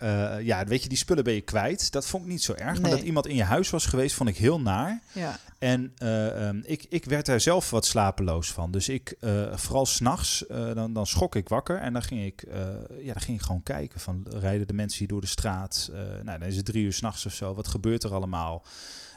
[0.42, 1.92] ja, weet je, die spullen ben je kwijt.
[1.92, 2.80] Dat vond ik niet zo erg.
[2.80, 5.00] Maar dat iemand in je huis was geweest, vond ik heel naar.
[5.12, 5.38] Ja.
[5.58, 8.70] En eh, ehm, ik, ik werd daar zelf wat slapeloos van.
[8.70, 9.16] Dus ik,
[9.52, 11.78] vooral s'nachts, uh, dan, dan schrok ik wakker.
[11.78, 12.44] En dan ging ik,
[13.00, 15.90] ja, dan ging ik gewoon kijken van, rijden de mensen hier door de straat?
[15.92, 17.54] Eh, nou, dan is het drie uur s'nachts of zo.
[17.54, 18.64] Wat gebeurt er allemaal?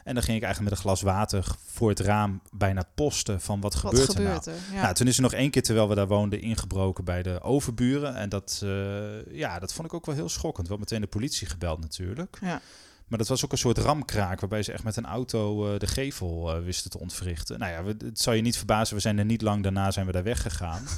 [0.03, 3.62] En dan ging ik eigenlijk met een glas water voor het raam bijna posten van
[3.62, 4.41] wat, Wat gebeurt er nou?
[4.45, 4.53] er?
[4.73, 4.81] Ja.
[4.81, 8.15] Nou, toen is er nog één keer, terwijl we daar woonden, ingebroken bij de overburen.
[8.15, 10.67] En dat, eh, ja, dat vond ik ook wel heel schokkend.
[10.67, 12.38] Wel meteen de politie gebeld natuurlijk.
[12.41, 12.62] Ja.
[13.07, 15.88] Maar dat was ook een soort ramkraak, waarbij ze echt met een auto eh, de
[15.88, 17.60] gevel eh, wisten te ontwrichten.
[17.60, 20.05] Nou ja, we, het zou je niet verbazen, we zijn er niet lang daarna zijn
[20.05, 20.84] we daar weggegaan.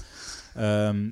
[0.54, 1.10] Ehm,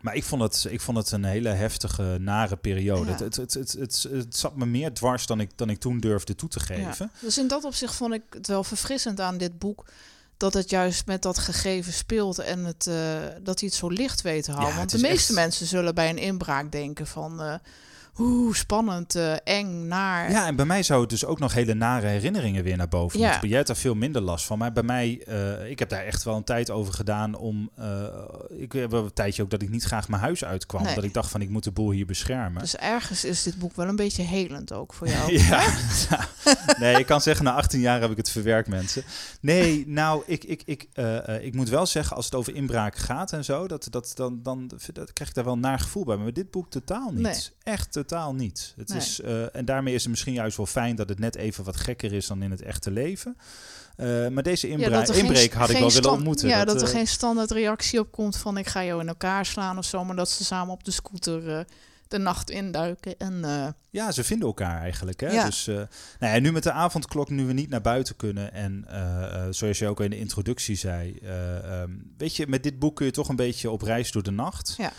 [0.00, 3.10] maar ik vond, het, ik vond het een hele heftige, nare periode.
[3.10, 3.16] Ja.
[3.16, 5.98] Het, het, het, het, het, het zat me meer dwars dan ik, dan ik toen
[5.98, 7.10] durfde toe te geven.
[7.12, 7.20] Ja.
[7.20, 9.84] Dus in dat opzicht vond ik het wel verfrissend aan dit boek.
[10.36, 12.94] Dat het juist met dat gegeven speelt en het, uh,
[13.42, 14.72] dat hij het zo licht weet te houden.
[14.72, 17.42] Ja, Want de meeste echt- mensen zullen bij een inbraak denken van...
[17.42, 17.54] uh,
[18.18, 20.30] Oeh, spannend, uh, eng, naar.
[20.30, 23.18] Ja, en bij mij zou het dus ook nog hele nare herinneringen weer naar boven
[23.20, 23.30] Ja.
[23.30, 23.46] moeten.
[23.48, 24.58] Jij hebt daar veel minder last van.
[24.58, 27.70] Maar bij mij, uh, ik heb daar echt wel een tijd over gedaan om...
[27.78, 28.04] Uh,
[28.48, 30.82] ik heb wel een tijdje ook dat ik niet graag mijn huis uitkwam.
[30.82, 30.94] Nee.
[30.94, 32.60] Dat ik dacht van, ik moet de boel hier beschermen.
[32.60, 35.32] Dus ergens is dit boek wel een beetje helend ook voor jou.
[35.38, 35.64] ja.
[36.80, 39.02] nee, ik kan zeggen, na 18 jaar heb ik het verwerkt, mensen.
[39.40, 40.88] Nee, nou, ik, ik, ik,
[41.40, 43.66] ik moet wel zeggen, als het over inbraak gaat en zo...
[43.68, 46.16] Dat, dat, dan, dan dat krijg ik daar wel een naar gevoel bij.
[46.16, 47.22] Maar dit boek totaal niet.
[47.22, 47.38] Nee.
[47.62, 48.72] Echt totaal niet.
[48.76, 48.98] Het Nee.
[48.98, 51.76] is, uh, en daarmee is het misschien juist wel fijn dat het net even wat
[51.76, 53.36] gekker is dan in het echte leven.
[53.96, 56.48] Uh, maar deze inbra ja, inbreek had ik wel willen ontmoeten.
[56.48, 59.08] Ja, dat, dat er uh, geen standaard reactie op komt van ik ga jou in
[59.08, 60.04] elkaar slaan of zo.
[60.04, 61.66] Maar dat ze samen op de scooter
[62.10, 63.18] de nacht induiken.
[63.18, 65.20] En, uh, ja, ze vinden elkaar eigenlijk.
[65.20, 65.30] Hè?
[65.30, 65.44] Ja.
[65.44, 65.74] Dus uh,
[66.18, 68.52] nou ja, nu met de avondklok, nu we niet naar buiten kunnen.
[68.52, 71.20] En uh, zoals je ook in de introductie zei.
[71.82, 74.30] Um, weet je, met dit boek kun je toch een beetje op reis door de
[74.30, 74.76] nacht.
[74.78, 74.92] Ja.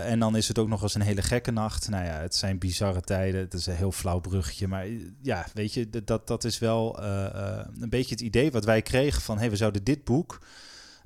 [0.00, 1.88] En dan is het ook nog eens een hele gekke nacht.
[1.88, 3.40] Nou ja, het zijn bizarre tijden.
[3.40, 4.68] Het is een heel flauw bruggetje.
[4.68, 4.86] Maar
[5.22, 9.34] ja, weet je, dat, dat is wel een beetje het idee wat wij kregen van...
[9.34, 10.40] hé, hey, we zouden dit boek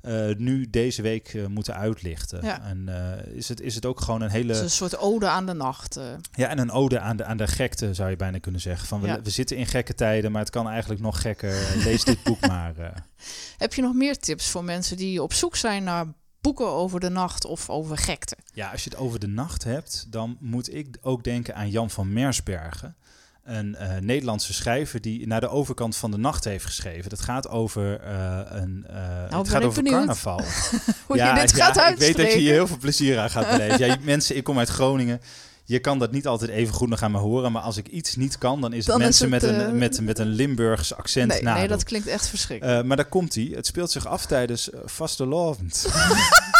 [0.01, 2.45] uh, nu deze week uh, moeten uitlichten.
[2.45, 2.61] Ja.
[2.61, 4.47] En uh, is, het, is het ook gewoon een hele...
[4.47, 5.99] Het is een soort ode aan de nacht.
[6.31, 8.87] Ja, en een ode aan de, aan de gekte zou je bijna kunnen zeggen.
[8.87, 9.21] Van we, Ja.
[9.21, 11.75] we zitten in gekke tijden, maar het kan eigenlijk nog gekker.
[11.83, 13.03] Lees dit boek maar.
[13.57, 16.05] Heb je nog meer tips voor mensen die op zoek zijn naar
[16.41, 18.37] boeken over de nacht of over gekte.
[18.53, 21.89] Ja, als je het over de nacht hebt, dan moet ik ook denken aan Jan
[21.89, 22.95] van Mersbergen.
[23.43, 27.09] Een uh, Nederlandse schrijver die naar de overkant van de nacht heeft geschreven.
[27.09, 28.85] Dat gaat over uh, een.
[28.89, 29.97] Uh, nou, het gaat over benieuwd.
[29.97, 30.41] carnaval.
[31.07, 33.29] Hoe ja, je dit gaat ja, ik weet dat je hier heel veel plezier aan
[33.29, 33.79] gaat beleven.
[33.85, 35.21] ja, mensen, ik kom uit Groningen.
[35.69, 38.15] Je kan dat niet altijd even goed nog aan me horen, maar als ik iets
[38.15, 40.27] niet kan, dan is het Dan is mensen het, met, eh, een, met, met een
[40.27, 42.79] Limburgs accent Nee, nee, dat klinkt echt verschrikkelijk.
[42.79, 43.51] Eh, maar daar komt hij.
[43.53, 45.85] Het speelt zich af tijdens uh, vastelavond.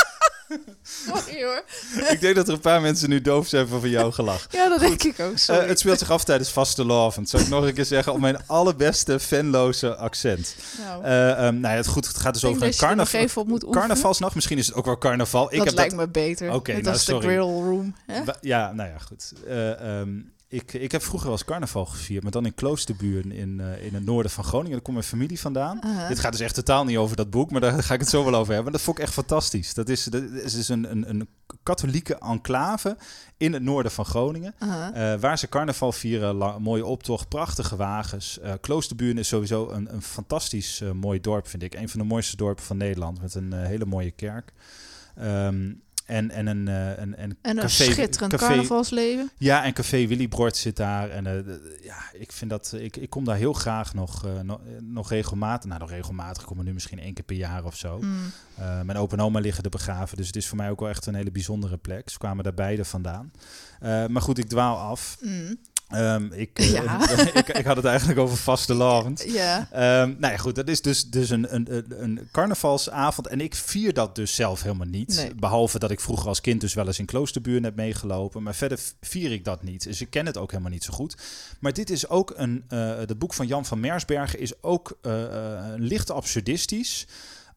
[1.07, 1.63] Sorry hoor.
[2.13, 4.47] ik denk dat er een paar mensen nu doof zijn van jouw gelach.
[4.51, 5.31] Ja, dat denk ik ook.
[5.31, 5.67] Eh, Sorry.
[5.67, 7.29] het speelt zich af tijdens vastelavond.
[7.29, 10.55] Zou ik nog een keer zeggen op mijn allerbeste fanloze accent.
[10.79, 13.27] nou, Eh ehm, nou ja, het, goed, het gaat dus over een dat carnaval.
[13.71, 15.51] Carnavalsnacht, misschien is het ook wel carnaval.
[15.51, 16.53] Ik dat heb lijkt dat me beter.
[16.53, 17.27] Oké, Net nou, als de sorry.
[17.27, 17.95] grill room.
[18.05, 18.21] Hè?
[18.41, 19.33] Ja, nou ja, goed.
[19.47, 20.09] Ehm,
[20.51, 23.93] ik, ik heb vroeger wel eens carnaval gevierd, maar dan in Kloosterburen in, eh, in
[23.93, 24.71] het noorden van Groningen.
[24.71, 25.79] Daar komt mijn familie vandaan.
[26.07, 28.23] Dit gaat dus echt totaal niet over dat boek, maar daar ga ik het zo
[28.23, 28.71] wel over hebben.
[28.71, 29.73] Dat vond ik echt fantastisch.
[29.73, 31.27] Dat is, dat is dus een, een, een
[31.63, 32.97] katholieke enclave
[33.37, 34.55] in het noorden van Groningen.
[34.59, 38.39] Eh, waar ze carnaval vieren, mooie optocht, prachtige wagens.
[38.39, 41.73] Eh Kloosterburen is sowieso een, een fantastisch mooi dorp, vind ik.
[41.73, 44.53] Een van de mooiste dorpen van Nederland, met een hele mooie kerk.
[45.15, 45.71] Ehm,
[46.09, 49.29] en, en een, eh, een, een, En een café, schitterend café, carnavalsleven.
[49.37, 51.09] ja, en Café Willy Brord zit daar.
[51.09, 54.59] En eh, ja, ik vind dat ik, ik kom daar heel graag nog, eh, nog,
[54.79, 55.69] nog regelmatig.
[55.69, 56.41] Nou, nog regelmatig.
[56.41, 57.99] Ik kom er nu misschien één keer per jaar of zo.
[58.01, 58.31] Mm.
[58.55, 60.17] Eh, mijn opa en oma liggen er begraven.
[60.17, 62.09] Dus het is voor mij ook wel echt een hele bijzondere plek.
[62.09, 63.31] Ze kwamen daar beide vandaan.
[63.79, 65.17] Eh, maar goed, ik dwaal af.
[65.21, 65.57] Mm.
[65.89, 69.23] Ehm, ik, eh, ik, ik had het eigenlijk over vastelavond.
[69.27, 69.67] Ja.
[69.71, 71.67] Ehm nou ja, goed, dat is dus, dus een, een,
[72.03, 73.27] een- carnavalsavond.
[73.27, 75.15] En ik vier dat dus zelf helemaal niet.
[75.15, 75.35] Nee.
[75.35, 78.43] Behalve dat ik vroeger als kind dus wel eens in kloosterburen heb meegelopen.
[78.43, 79.83] Maar verder vier ik dat niet.
[79.83, 81.17] Dus ik ken het ook helemaal niet zo goed.
[81.59, 82.63] Maar dit is ook een...
[82.67, 85.13] eh het boek van Jan van Mersbergen is ook eh,
[85.75, 87.07] licht absurdistisch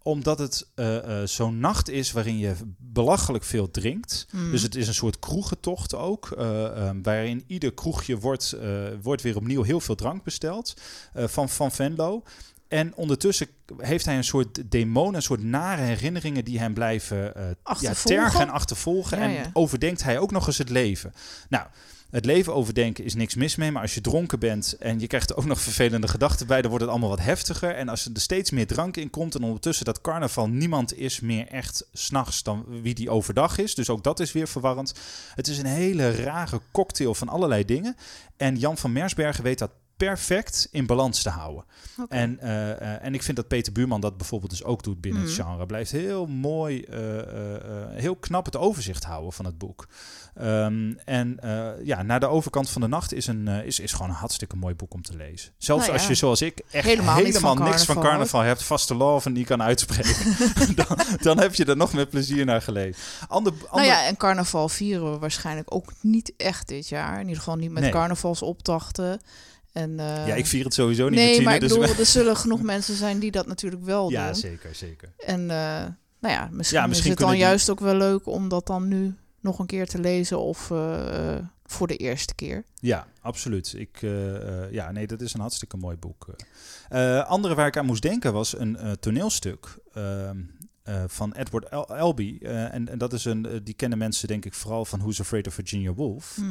[0.03, 4.27] omdat het eh, eh, zo'n nacht is waarin je belachelijk veel drinkt.
[4.31, 4.51] Mm.
[4.51, 6.31] Dus het is een soort kroegentocht ook.
[6.31, 8.57] eh, ehm, waarin ieder kroegje wordt,
[9.03, 10.75] wordt weer opnieuw heel veel drank besteld.
[11.15, 12.23] van, van Venlo.
[12.69, 17.45] En ondertussen heeft hij een soort demonen, een soort nare herinneringen die hem blijven eh
[17.81, 19.19] ja, tergen en achtervolgen.
[19.19, 21.13] Ja, en overdenkt hij ook nog eens het leven.
[21.49, 21.67] Nou,
[22.13, 25.37] het leven overdenken is niks mis mee, maar als je dronken bent en je krijgt
[25.37, 27.75] ook nog vervelende gedachten bij, dan wordt het allemaal wat heftiger.
[27.75, 31.47] En als er steeds meer drank in komt en ondertussen dat carnaval niemand is meer
[31.47, 33.75] echt s'nachts dan wie die overdag is.
[33.75, 34.95] Dus ook dat is weer verwarrend.
[35.35, 37.97] Het is een hele rare cocktail van allerlei dingen.
[38.37, 39.71] En Jan van Mersbergen weet dat
[40.07, 41.65] perfect in balans te houden.
[42.09, 45.23] En, eh, eh, en ik vind dat Peter Buurman dat bijvoorbeeld dus ook doet binnen
[45.23, 45.43] het Mhm.
[45.43, 45.67] genre.
[45.67, 46.99] Blijft heel mooi, eh,
[47.91, 49.89] heel knap het overzicht houden van het boek.
[50.35, 51.39] Ehm, en
[51.85, 54.75] ja, naar de overkant van de nacht is, een, is, is gewoon een hartstikke mooi
[54.75, 55.53] boek om te lezen.
[55.59, 55.99] Zelfs Nou ja.
[55.99, 58.95] als je zoals ik echt Helemaal helemaal, niet van niks van carnaval, carnaval hebt, vaste
[58.95, 60.37] love en die kan uitspreken,
[60.87, 63.03] dan, dan heb je er nog met plezier naar gelezen.
[63.29, 67.15] Ander, ander, Nou ja, en carnaval vieren we waarschijnlijk ook niet echt dit jaar.
[67.15, 67.93] In ieder geval niet met Nee.
[67.93, 69.21] carnavalsopdrachten.
[69.73, 72.07] En, eh, ja, ik vier het sowieso niet Nee, met maar ik dus bedoel, er
[72.07, 74.35] zullen genoeg mensen zijn die dat natuurlijk wel ja, doen.
[74.35, 75.13] zeker, zeker.
[75.19, 75.87] En eh,
[76.21, 78.67] nou ja, misschien, Ja, misschien is het dan die- juist ook wel leuk om dat
[78.67, 82.65] dan nu nog een keer te lezen of eh, voor de eerste keer.
[82.81, 83.75] Ja, absoluut.
[83.77, 83.99] Ik,
[84.71, 86.27] ja, nee, dat is een hartstikke mooi boek.
[87.27, 89.79] Andere waar ik aan moest denken was een toneelstuk
[90.93, 92.39] eh, van Edward El- Albee.
[92.43, 95.21] Eh, en, en dat is een, eh, die kennen mensen denk ik vooral van Who's
[95.21, 96.37] Afraid of Virginia Woolf.
[96.41, 96.51] Mhm.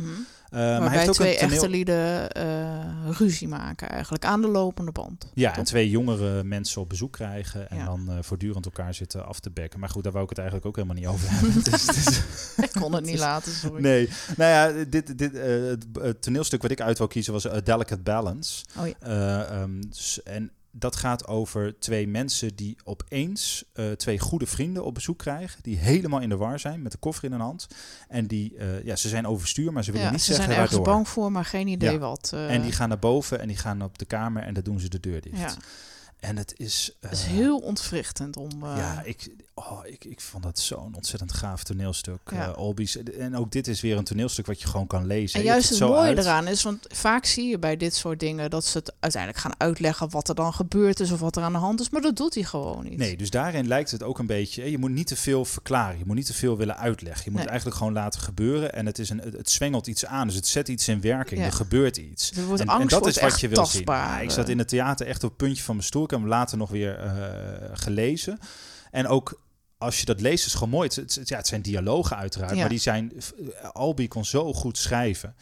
[0.51, 1.53] Maar hij heeft ook twee een toneel...
[1.55, 2.27] echte lieden
[3.17, 5.31] ruzie maken eigenlijk aan de lopende band.
[5.33, 7.85] Ja, en twee jongere mensen op bezoek krijgen en Ja.
[7.85, 9.79] dan voortdurend elkaar zitten af te bekken.
[9.79, 11.63] Maar goed, daar wou ik het eigenlijk ook helemaal niet over hebben.
[11.63, 12.23] Dus het is-
[12.65, 13.81] Ik kon het niet laten, sorry.
[13.81, 18.01] nee, nou ja, dit, dit, het, toneelstuk wat ik uit wou kiezen was A Delicate
[18.01, 18.65] Balance.
[18.79, 18.93] Oh ja.
[18.99, 24.85] Eh, ehm, dus- en dat gaat over twee mensen die opeens eh, twee goede vrienden
[24.85, 25.63] op bezoek krijgen.
[25.63, 27.67] Die helemaal in de war zijn met de koffer in hun hand.
[28.07, 30.57] En die, eh, ja, ze zijn overstuur, maar ze willen Ja, niet ze zeggen zijn
[30.57, 30.93] ergens waardoor.
[30.95, 31.97] bang voor, maar geen idee Ja.
[31.97, 32.31] wat.
[32.33, 34.79] eh, En die gaan naar boven en die gaan op de kamer en daar doen
[34.79, 35.57] ze de deur dicht.
[36.21, 36.95] En het is...
[36.99, 38.49] het is eh, heel ontwrichtend om...
[38.63, 42.19] eh, ja, ik, oh, ik, ik vond dat zo'n ontzettend gaaf toneelstuk.
[42.31, 42.47] Ja.
[42.47, 42.97] eh, Olbies.
[43.03, 45.39] En ook dit is weer een toneelstuk wat je gewoon kan lezen.
[45.39, 46.17] En juist het mooie uit.
[46.17, 49.53] eraan is, want vaak zie je bij dit soort dingen dat ze het uiteindelijk gaan
[49.57, 52.15] uitleggen wat er dan gebeurd is of wat er aan de hand is, maar dat
[52.15, 52.97] doet hij gewoon niet.
[52.97, 54.71] Nee, dus daarin lijkt het ook een beetje.
[54.71, 55.97] Je moet niet te veel verklaren.
[55.97, 57.23] Je moet niet te veel willen uitleggen.
[57.23, 57.41] Je moet Nee.
[57.41, 58.73] het eigenlijk gewoon laten gebeuren.
[58.73, 60.27] En het, is een, het, het zwengelt iets aan.
[60.27, 61.39] Dus het zet iets in werking.
[61.39, 61.45] Ja.
[61.45, 62.31] Er gebeurt iets.
[62.31, 63.81] Er wordt En, angst en dat is wat je wil zien.
[63.85, 66.05] Ja, ik zat in het theater echt op het puntje van mijn stoel.
[66.11, 68.39] Ik heb hem later nog weer eh, gelezen.
[68.91, 69.41] En ook
[69.77, 70.87] als je dat leest, is het gewoon mooi.
[70.87, 72.51] Het, het- ja, het zijn dialogen uiteraard.
[72.53, 72.59] Ja.
[72.59, 73.11] Maar die zijn.
[73.73, 75.35] Albi kon zo goed schrijven.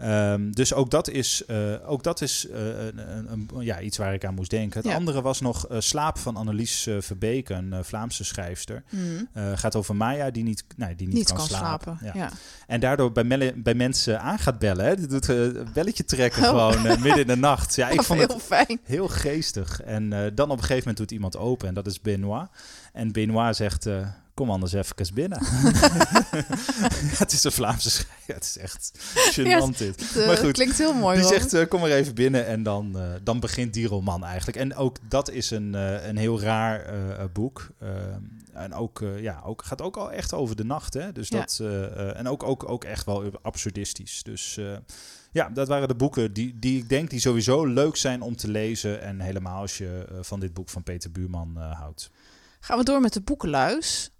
[0.00, 2.98] Ehm, dus ook dat is, uh, ook dat is uh, een,
[3.32, 4.80] een, ja, iets waar ik aan moest denken.
[4.80, 4.94] Het Ja.
[4.96, 8.82] andere was nog uh, Slaap van Annelies Verbeek, een Vlaamse schrijfster.
[8.90, 9.28] Mm.
[9.54, 11.96] Gaat over Maya die niet, nee, die niet, Niet kan, kan slapen.
[12.00, 12.18] slapen.
[12.20, 12.24] Ja.
[12.24, 12.30] Ja.
[12.66, 14.84] En daardoor bij, melle- bij mensen aan gaat bellen.
[14.84, 14.96] Hè?
[14.96, 16.48] Die doet een belletje trekken Oh.
[16.48, 17.74] gewoon midden in de nacht.
[17.74, 18.80] Ja, ik vond heel het fijn.
[18.84, 19.80] heel geestig.
[19.82, 22.48] En dan op een gegeven moment doet iemand open en dat is Benoit.
[22.92, 23.86] En Benoit zegt,
[24.34, 25.38] kom anders even binnen.
[27.22, 28.18] het is een Vlaamse schrijver.
[28.30, 28.92] Ja, het is echt
[29.34, 30.00] gênant dit.
[30.00, 31.18] Het uh, Maar goed, klinkt heel mooi.
[31.18, 34.56] Die zegt, uh, kom maar even binnen en dan, uh, dan begint die roman eigenlijk.
[34.56, 36.92] En ook dat is een, uh, een heel raar
[37.32, 37.68] boek.
[38.52, 40.94] en ook, ja, ook, gaat ook al echt over de nacht.
[40.94, 41.12] Hè?
[41.12, 41.38] Dus Ja.
[41.38, 41.60] dat,
[42.14, 44.22] en ook, ook, ook echt wel absurdistisch.
[44.22, 44.58] Dus
[45.32, 48.48] ja, dat waren de boeken die, die ik denk die sowieso leuk zijn om te
[48.48, 49.02] lezen.
[49.02, 52.10] En helemaal als je van dit boek van Peter Buurman houdt.
[52.60, 54.10] Gaan we door met de boekenluis.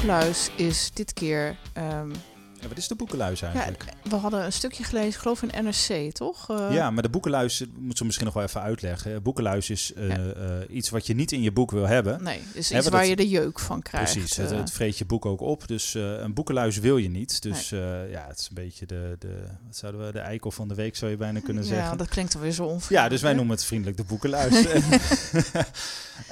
[0.00, 2.12] Boekenluis is dit keer um,
[2.60, 3.84] Ja, wat is de boekenluis eigenlijk?
[3.84, 6.50] Ja, we hadden een stukje gelezen, ik geloof in NRC, toch?
[6.50, 9.22] Uh, ja, maar de boekenluis, moet ze misschien nog wel even uitleggen.
[9.22, 10.18] Boekenluis is uh, ja.
[10.18, 12.22] uh, iets wat je niet in je boek wil hebben.
[12.22, 14.12] Nee, dus iets waar dat, je de jeuk van krijgt.
[14.12, 15.68] Precies, het, het vreet je boek ook op.
[15.68, 17.42] Dus een boekenluis wil je niet.
[17.42, 18.10] Dus nee.
[18.10, 20.96] ja, het is een beetje de, de, wat zouden we, de eikel van de week
[20.96, 21.90] zou je bijna kunnen zeggen.
[21.90, 23.02] Ja, dat klinkt alweer zo onvriendelijk.
[23.02, 24.64] Ja, dus wij noemen het vriendelijk de boekenluis.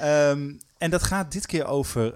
[0.01, 2.13] um, en dat gaat dit keer over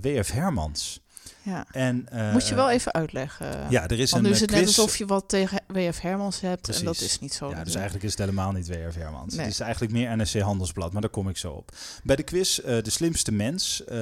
[0.00, 0.30] W.F.
[0.30, 1.00] Hermans.
[1.42, 1.64] Ja.
[1.72, 3.46] En, uh, Moet je wel even uitleggen.
[3.70, 4.60] Ja, er is Want een nu is het quiz.
[4.60, 6.00] net alsof je wat tegen W.F.
[6.00, 6.62] Hermans hebt.
[6.62, 6.80] Precies.
[6.80, 7.50] En dat is niet zo.
[7.50, 8.94] Ja, dus eigenlijk is het helemaal niet W.F.
[8.94, 9.34] Hermans.
[9.34, 9.44] Nee.
[9.44, 11.70] Het is eigenlijk meer NRC Handelsblad, maar daar kom ik zo op.
[12.02, 13.96] Bij de quiz uh, De Slimste Mens uh,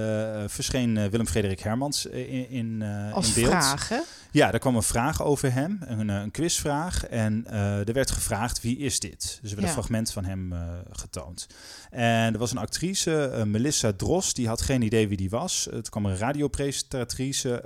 [0.47, 3.51] verscheen uh, Willem Frederik Hermans in, in, Als in beeld.
[3.51, 3.99] vraag, hè?
[4.31, 7.07] Ja, er kwam een vraag over hem, een, een quizvraag.
[7.07, 7.47] En
[7.87, 9.39] er werd gevraagd, wie is dit?
[9.43, 9.67] Dus er werd Ja.
[9.67, 10.55] een fragment van hem
[10.93, 11.47] getoond.
[11.91, 15.69] En er was een actrice, Melissa Dros, die had geen idee wie die was.
[15.71, 17.65] Het kwam een radiopresentatrice,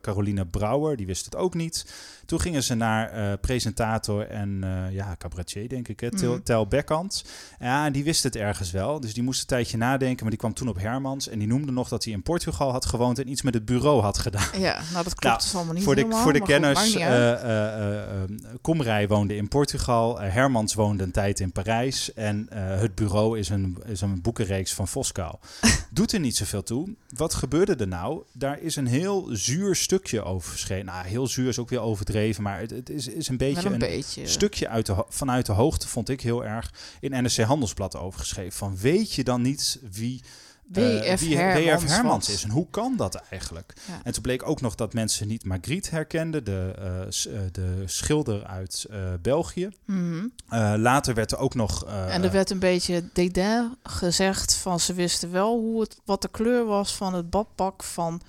[0.00, 1.92] Caroline Brouwer, die wist het ook niet.
[2.26, 6.42] Toen gingen ze naar presentator en ja, cabaretier, denk ik, hè, Tel, Mhm.
[6.42, 7.24] Tel Bekkant.
[7.60, 9.00] Ja, en die wist het ergens wel.
[9.00, 11.28] Dus die moest een tijdje nadenken, maar die kwam toen op Hermans.
[11.28, 14.00] En die noemde nog dat hij in Portugal had gewoond en iets met het bureau
[14.02, 14.60] had gedaan.
[14.60, 17.42] Ja, nou dat klopt Nou, allemaal niet voor de, helemaal, voor de kenners, niet uit.
[17.44, 23.38] uh, uh, Komrij woonde in Portugal, Hermans woonde een tijd in Parijs en het bureau
[23.38, 25.40] is een, is een boekenreeks van Voskuil.
[25.90, 26.88] Doet er niet zoveel toe.
[27.16, 28.22] Wat gebeurde er nou?
[28.32, 30.84] Daar is een heel zuur stukje over verschenen.
[30.84, 33.72] Nou, heel zuur is ook weer overdreven, maar het, het is, is een beetje een
[33.72, 34.26] een, beetje.
[34.26, 38.52] stukje uit de, vanuit de hoogte, vond ik heel erg, in NRC Handelsblad overgeschreven.
[38.52, 40.22] Van weet je dan niet wie...
[40.72, 41.20] eh, W.F.
[41.20, 41.92] wie Hermans.
[41.92, 43.72] Hermans is en hoe kan dat eigenlijk?
[43.88, 44.00] Ja.
[44.04, 47.00] En toen bleek ook nog dat mensen niet Magritte herkenden, de, eh,
[47.34, 49.68] eh, de schilder uit eh, België.
[49.84, 50.26] Mhm.
[50.48, 51.84] Eh, later werd er ook nog.
[51.84, 56.22] eh, En er werd een beetje dédain gezegd van ze wisten wel hoe het, wat
[56.22, 58.20] de kleur was van het badpak van,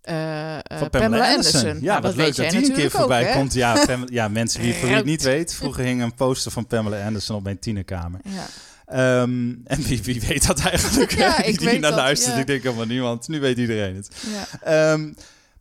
[0.00, 1.80] eh, eh, van Pamela, Anderson.
[1.80, 3.52] Ja, Nou, wat leuk dat die een keer voorbij ook, komt.
[3.54, 7.36] Ja, Pam- ja, mensen die het niet weet, vroeger hing een poster van Pamela Anderson
[7.36, 8.20] op mijn tienerkamer.
[8.24, 8.46] Ja.
[8.90, 11.12] Ehm, en wie, wie weet dat eigenlijk?
[11.12, 12.40] Ja, ik die weet naar luistert, ja.
[12.40, 13.28] ik denk helemaal niemand.
[13.28, 14.08] Nu weet iedereen het.
[14.32, 14.46] Ja.
[14.62, 15.12] Ehm,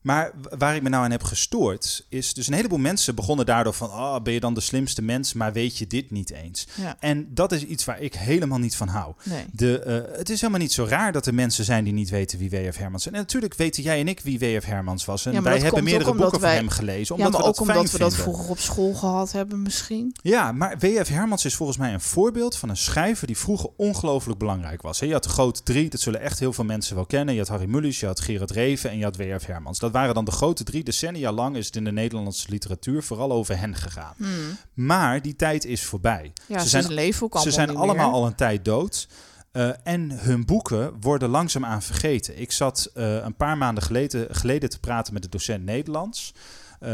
[0.02, 3.74] maar waar ik me nou aan heb gestoord, is dus een heleboel mensen begonnen daardoor
[3.74, 6.68] van, oh, ben je dan de slimste mens, maar weet je dit niet eens?
[6.82, 6.98] Ja.
[7.00, 9.14] En dat is iets waar ik helemaal niet van hou.
[9.24, 9.44] Nee.
[9.52, 12.40] De, eh, het is helemaal niet zo raar dat er mensen zijn die niet weten
[12.40, 12.78] wie W.F.
[12.78, 13.12] Hermans is.
[13.12, 14.66] En natuurlijk weten jij en ik wie W.F.
[14.66, 15.26] Hermans was.
[15.26, 17.68] En Ja, wij hebben meerdere boeken wij- van hem gelezen, ja, omdat maar we ook
[17.68, 20.16] dat omdat we dat vroeger op school gehad hebben misschien.
[20.22, 21.08] Ja, maar W.F.
[21.08, 25.00] Hermans is volgens mij een voorbeeld van een schrijver die vroeger ongelooflijk belangrijk was.
[25.00, 27.34] Je had de grote drie, dat zullen echt heel veel mensen wel kennen.
[27.34, 29.46] Je had Harry Mulisch, je had Gerard Reven en je had W.F.
[29.46, 29.80] Hermans.
[29.80, 30.84] Dat waren dan de grote drie.
[30.84, 34.13] Decennia lang is het in de Nederlandse literatuur vooral over hen gegaan.
[34.17, 34.58] Hmm.
[34.73, 36.34] Maar die tijd is voorbij.
[36.45, 38.15] Ja, ze zijn, leven ze zijn allemaal meer.
[38.15, 39.08] al een tijd dood.
[39.52, 42.39] Eh, en hun boeken worden langzaamaan vergeten.
[42.39, 46.34] Ik zat eh, een paar maanden geleden, geleden te praten met de docent Nederlands.
[46.80, 46.89] Eh,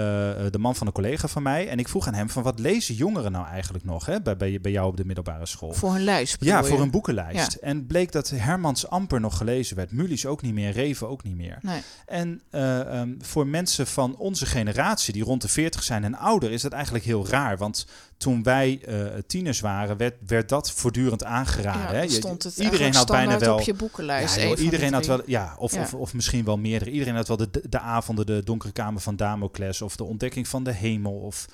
[0.50, 1.69] de man van een collega van mij.
[1.69, 4.62] En ik vroeg aan hem van wat lezen jongeren nou eigenlijk nog hè, bij, bij,
[4.62, 5.74] bij jou op de middelbare school?
[5.74, 6.84] Voor hun lijst Ja, voor je?
[6.84, 7.54] een boekenlijst.
[7.54, 9.91] En bleek dat Hermans amper nog gelezen werd.
[9.91, 11.58] Mulisch ook niet meer, Reven ook niet meer.
[11.62, 11.82] Nee.
[12.06, 16.52] En eh, ehm, voor mensen van onze generatie, die rond de 40 zijn en ouder,
[16.52, 17.58] is dat eigenlijk heel raar.
[17.58, 21.95] Want toen wij eh, tieners waren, werd, werd dat voortdurend aangeraden.
[21.95, 22.10] Ja, hè?
[22.10, 23.56] stond het iedereen had bijna wel.
[23.56, 24.36] op je boekenlijst.
[24.36, 25.82] Ja, joh, iedereen de had wel, ja, of, Ja.
[25.82, 26.91] Of, of misschien wel meerdere.
[26.91, 30.63] Iedereen had wel de, de avonden, de donkere kamer van Damocles of de ontdekking van
[30.63, 31.47] de hemel of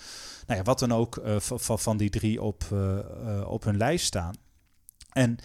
[0.48, 4.06] nou ja, wat dan ook eh, van, van, die drie op, eh, op hun lijst
[4.06, 4.36] staan.
[5.12, 5.38] En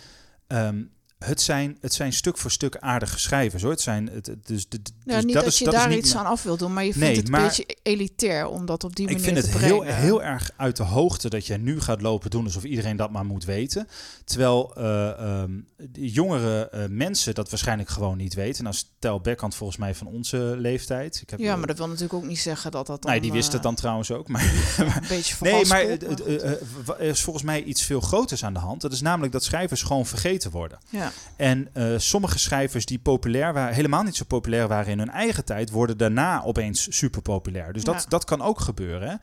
[0.47, 0.83] ehm,
[1.19, 3.71] het zijn, het zijn stuk voor stuk aardige schrijvers hoor.
[3.71, 6.17] Het zijn, het, het- dus, de- dus niet dat, dat, is, je dat daar iets
[6.17, 8.85] aan af wil doen, maar je vindt Nee, het maar- een beetje elitair om dat
[8.85, 11.81] op die Ik manier vind het heel, heel erg uit de hoogte dat jij nu
[11.81, 13.89] gaat lopen doen alsof iedereen dat maar moet weten.
[14.25, 15.51] Terwijl eh, ehm,
[15.93, 18.65] jongere eh, mensen dat waarschijnlijk gewoon niet weten.
[18.65, 21.21] Nou, stel Beckhand volgens mij van onze leeftijd.
[21.23, 23.11] Ik heb, Ja, eh, maar dat wil natuurlijk ook niet zeggen dat dat dan...
[23.11, 24.29] Nee, die wist het dan trouwens ook.
[24.37, 24.43] Maar
[24.79, 25.81] een beetje Nee, maar
[26.99, 28.81] er is volgens mij iets veel groters aan de hand.
[28.81, 30.79] Dat is namelijk dat schrijvers gewoon vergeten worden.
[30.91, 31.06] Ja.
[31.37, 35.45] En eh, sommige schrijvers die populair waren, helemaal niet zo populair waren in hun eigen
[35.45, 37.73] tijd, worden daarna opeens super populair.
[37.73, 38.09] Dus dat, Ja.
[38.09, 39.09] dat kan ook gebeuren.
[39.09, 39.15] Hè?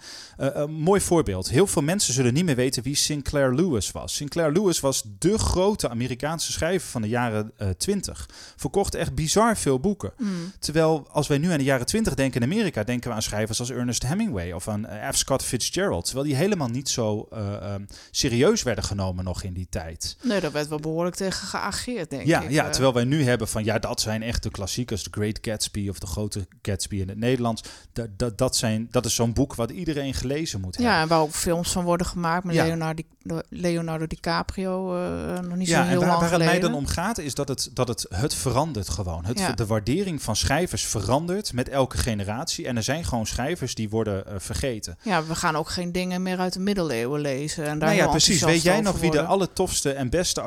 [0.47, 1.49] Eh, een mooi voorbeeld.
[1.49, 4.15] Heel veel mensen zullen niet meer weten wie Sinclair Lewis was.
[4.15, 8.29] Sinclair Lewis was de grote Amerikaanse schrijver van de jaren eh, 20.
[8.55, 10.13] Verkocht echt bizar veel boeken.
[10.17, 10.51] Mm.
[10.59, 13.59] Terwijl als wij nu aan de jaren 20 denken in Amerika, denken we aan schrijvers
[13.59, 15.17] als Ernest Hemingway of aan eh, F.
[15.17, 16.05] Scott Fitzgerald.
[16.05, 17.75] Terwijl die helemaal niet zo eh,
[18.11, 20.17] serieus werden genomen nog in die tijd.
[20.21, 22.49] Nee, daar werd wel behoorlijk tegen geageerd, denk Ja, ik.
[22.51, 22.71] ja, eh.
[22.71, 25.99] terwijl wij nu hebben van ja, dat zijn echt de klassiekers, The Great Gatsby of
[25.99, 27.63] de Grote Gatsby in het Nederlands.
[27.93, 30.93] Dat, dat, dat, zijn, dat is zo'n boek wat iedereen gelezen moet hebben.
[30.95, 32.63] Ja, en waar ook films van worden gemaakt met Ja.
[32.63, 36.43] Leonardo, Di- Leonardo DiCaprio, eh, nog niet zo Ja, heel en waar, lang waar het
[36.49, 39.25] mij dan om gaat, is dat het, dat het, het verandert gewoon.
[39.25, 39.57] Het.
[39.57, 42.67] De waardering van schrijvers verandert met elke generatie.
[42.67, 44.97] En er zijn gewoon schrijvers die worden eh, vergeten.
[45.01, 47.65] Ja, we gaan ook geen dingen meer uit de middeleeuwen lezen.
[47.65, 48.41] En daar nou ja, precies.
[48.41, 50.41] Weet jij nog wie de allertofste en beste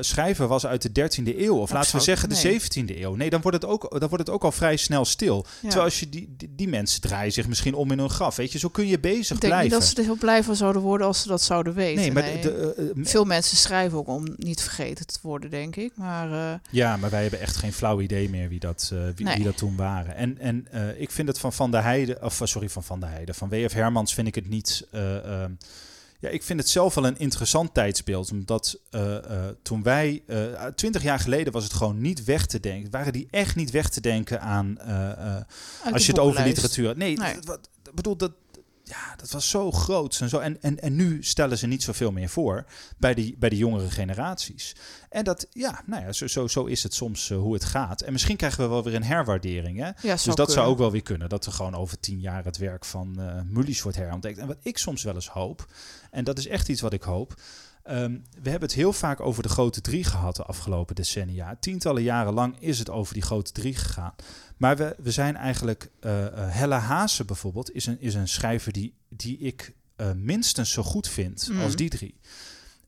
[0.00, 1.56] schrijver was uit de 13e eeuw?
[1.56, 2.60] Of laten we zeggen de nee.
[2.60, 3.14] 17e eeuw?
[3.14, 5.46] Nee, dan wordt, het ook, dan wordt het ook al vrij snel stil.
[5.46, 5.60] Ja.
[5.60, 8.36] Terwijl als je die, die, die mensen draaien zich misschien om in hun graf.
[8.36, 9.62] Weet je, zo kun je bezig Ik denk blijven.
[9.62, 12.00] niet dat ze er heel blij van zouden worden als ze dat zouden weten.
[12.02, 12.40] nee, maar nee.
[12.40, 15.92] de, de, eh, Veel mensen schrijven ook om niet vergeten te worden, denk ik.
[15.94, 19.26] Maar eh, Ja, maar wij hebben echt geen flauw idee meer wie dat, eh, wie,
[19.26, 19.36] Nee.
[19.36, 20.16] wie dat toen waren.
[20.16, 20.66] En, en
[20.98, 23.72] ik vind het van Van der Heijden, of sorry, van Van der Heijden, van W.F.
[23.72, 24.86] Hermans vind ik het niet.
[26.18, 28.30] Ja, ik vind het zelf wel een interessant tijdsbeeld.
[28.30, 32.60] Omdat eh, eh, toen wij, eh, twintig jaar geleden was het gewoon niet weg te
[32.60, 32.90] denken.
[32.90, 34.78] Waren die echt niet weg te denken aan,
[35.92, 36.96] als je het over literatuur...
[36.96, 37.36] Nee, Nee.
[37.44, 38.32] wat, ik bedoel, dat,
[38.88, 40.38] ja, dat was zo groot en zo.
[40.38, 42.66] En, en, en nu stellen ze niet zoveel meer voor
[42.98, 44.76] bij die, bij de jongere generaties.
[45.08, 48.00] En dat, ja, nou ja, zo, zo, zo is het soms eh, hoe het gaat.
[48.00, 49.90] En misschien krijgen we wel weer een herwaardering, hè?
[50.08, 51.28] Ja, Dus dat zou ook wel weer kunnen.
[51.28, 54.38] Dat er gewoon over tien jaar het werk van eh Mullies wordt herontdekt.
[54.38, 55.66] En wat ik soms wel eens hoop,
[56.10, 57.34] en dat is echt iets wat ik hoop.
[57.86, 61.56] Ehm, we hebben het heel vaak over de grote drie gehad de afgelopen decennia.
[61.60, 64.14] Tientallen jaren lang is het over die grote drie gegaan.
[64.56, 65.90] Maar we, we zijn eigenlijk...
[66.00, 70.82] eh, Helle Haase bijvoorbeeld is een, is een schrijver die, die ik eh, minstens zo
[70.82, 71.60] goed vind Mhm.
[71.62, 72.14] als die drie.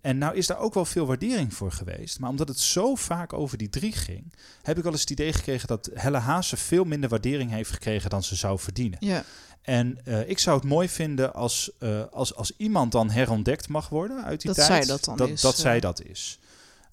[0.01, 2.19] En nou is daar ook wel veel waardering voor geweest.
[2.21, 4.33] Maar omdat het zo vaak over die drie ging,
[4.63, 8.11] heb ik wel eens het idee gekregen dat Helle Haase veel minder waardering heeft gekregen
[8.11, 8.99] dan ze zou verdienen.
[9.01, 9.25] Ja,
[9.69, 13.89] En eh, ik zou het mooi vinden als, eh, als, als iemand dan herontdekt mag
[13.89, 14.85] worden uit die Dat tijd.
[14.85, 15.61] zij dat dan dat, is, Dat eh.
[15.61, 16.39] zij dat is.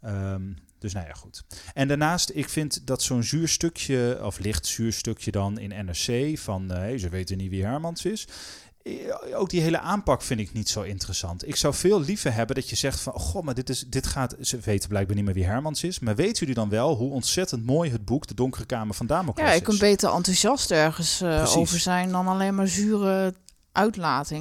[0.01, 0.41] Ehm,
[0.79, 1.43] dus nou ja, goed.
[1.73, 6.97] En daarnaast, ik vind dat zo'n zuurstukje, of licht zuurstukje dan in NRC, van hey,
[6.97, 8.27] ze weten niet wie Hermans is.
[8.85, 11.47] Eh, Ook die hele aanpak vind ik niet zo interessant.
[11.47, 13.13] Ik zou veel liever hebben dat je zegt van...
[13.13, 14.35] Oh, goh, maar dit, is, dit gaat...
[14.41, 15.99] Ze weten blijkbaar niet meer wie Hermans is.
[15.99, 18.27] Maar weten jullie dan wel hoe ontzettend mooi het boek...
[18.27, 19.57] De Donkere Kamer van Damocles ja is?
[19.57, 23.33] ik kan beter enthousiast ergens eh, over zijn dan alleen maar zure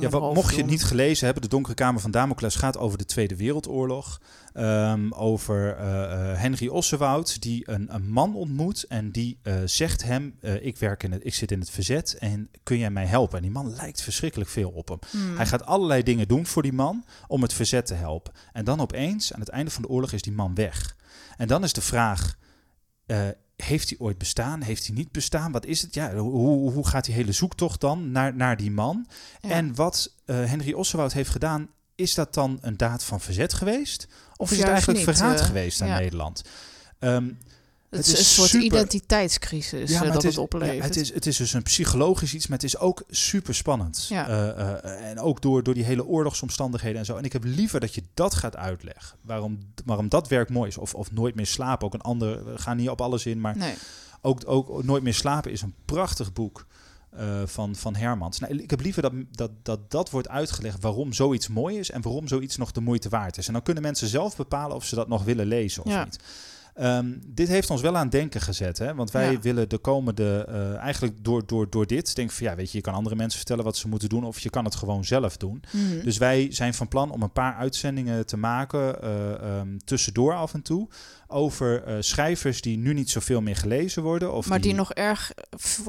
[0.00, 2.98] Ja, wat, mocht je het niet gelezen hebben, de Donkere Kamer van Damocles gaat over
[2.98, 4.20] de Tweede Wereldoorlog.
[4.52, 10.38] Ehm, over eh, Henry Ossewoud, die een, een man ontmoet en die eh, zegt hem:
[10.60, 13.36] ik, werk in het, ik zit in het verzet en kun jij mij helpen?
[13.36, 14.98] En die man lijkt verschrikkelijk veel op hem.
[15.10, 15.36] Hmm.
[15.36, 18.32] Hij gaat allerlei dingen doen voor die man om het verzet te helpen.
[18.52, 20.96] En dan opeens, aan het einde van de oorlog, is die man weg.
[21.36, 22.36] En dan is de vraag:
[23.64, 24.62] heeft hij ooit bestaan?
[24.62, 25.52] Heeft hij niet bestaan?
[25.52, 25.94] Wat is het?
[25.94, 29.06] Ja, hoe, hoe gaat die hele zoektocht dan naar, naar die man?
[29.40, 29.48] Ja.
[29.48, 34.06] En wat eh, Henry Ossewoud heeft gedaan, is dat dan een daad van verzet geweest?
[34.10, 35.98] Of, Of is het eigenlijk niet, verraad eh, geweest aan ja.
[35.98, 36.44] Nederland?
[36.98, 37.30] Ehm,
[37.96, 40.42] het, het is een soort super- identiteitscrisis ja, eh, maar dat het, het, is, ja,
[40.42, 40.84] oplevert.
[40.84, 44.06] het, is, het is dus een psychologisch iets, maar het is ook super spannend.
[44.08, 44.28] Ja.
[44.84, 47.16] en ook door, door die hele oorlogsomstandigheden en zo.
[47.16, 49.18] En ik heb liever dat je dat gaat uitleggen.
[49.20, 50.78] Waarom, waarom dat werk mooi is.
[50.78, 51.86] Of, of Nooit meer slapen.
[51.86, 53.74] Ook een ander, we gaan niet op alles in, maar nee.
[54.22, 56.66] ook, ook Nooit meer slapen is een prachtig boek.
[57.16, 58.38] eh, van, van Hermans.
[58.38, 62.02] Nou, ik heb liever dat, dat, dat dat wordt uitgelegd waarom zoiets mooi is en
[62.02, 63.46] waarom zoiets nog de moeite waard is.
[63.46, 66.04] En dan kunnen mensen zelf bepalen of ze dat nog willen lezen of Ja.
[66.04, 66.18] niet.
[66.74, 68.94] Ehm, dit heeft ons wel aan het denken gezet, hè?
[68.94, 69.38] want wij Ja.
[69.40, 72.82] willen de komende, eh, eigenlijk door, door, door dit, denk van ja, weet je, je
[72.84, 75.62] kan andere mensen vertellen wat ze moeten doen of je kan het gewoon zelf doen.
[75.70, 76.04] Mhm.
[76.04, 80.54] Dus wij zijn van plan om een paar uitzendingen te maken, eh, ehm, tussendoor af
[80.54, 80.88] en toe,
[81.26, 84.32] over eh, schrijvers die nu niet zoveel meer gelezen worden.
[84.32, 85.32] Of maar die nog erg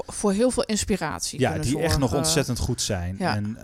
[0.08, 3.16] voor, heel veel inspiratie ja, die echt nog ontzettend goed zijn.
[3.20, 3.36] Ja.
[3.36, 3.58] En,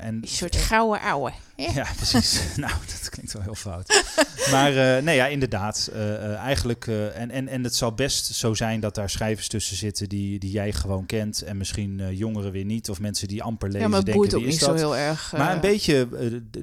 [0.00, 1.32] en Een soort gouden ouwe.
[1.56, 2.40] Ja, precies.
[2.56, 4.04] nou, dat klinkt wel heel fout.
[4.50, 5.90] maar uh, nee, ja, inderdaad.
[5.92, 9.76] Uh, eigenlijk, uh, en, en, en het zal best zo zijn dat daar schrijvers tussen
[9.76, 11.42] zitten die, die jij gewoon kent.
[11.42, 12.90] En misschien jongeren weer niet.
[12.90, 13.82] Of mensen die amper lezen.
[13.82, 14.68] Ja, maar het denken, boeit ook niet dat?
[14.68, 15.32] zo heel erg.
[15.36, 16.08] Maar een beetje,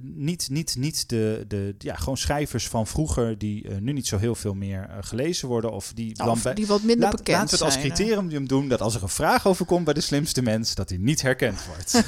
[0.02, 4.36] niet, niet, niet de, de, ja, gewoon schrijvers van vroeger die nu niet zo heel
[4.36, 5.72] veel meer gelezen worden.
[5.72, 8.82] Of die, of die wat minder laat, bekend laten we het als criterium doen dat
[8.82, 12.04] als er een vraag over komt bij de slimste mens, dat hij niet herkend wordt.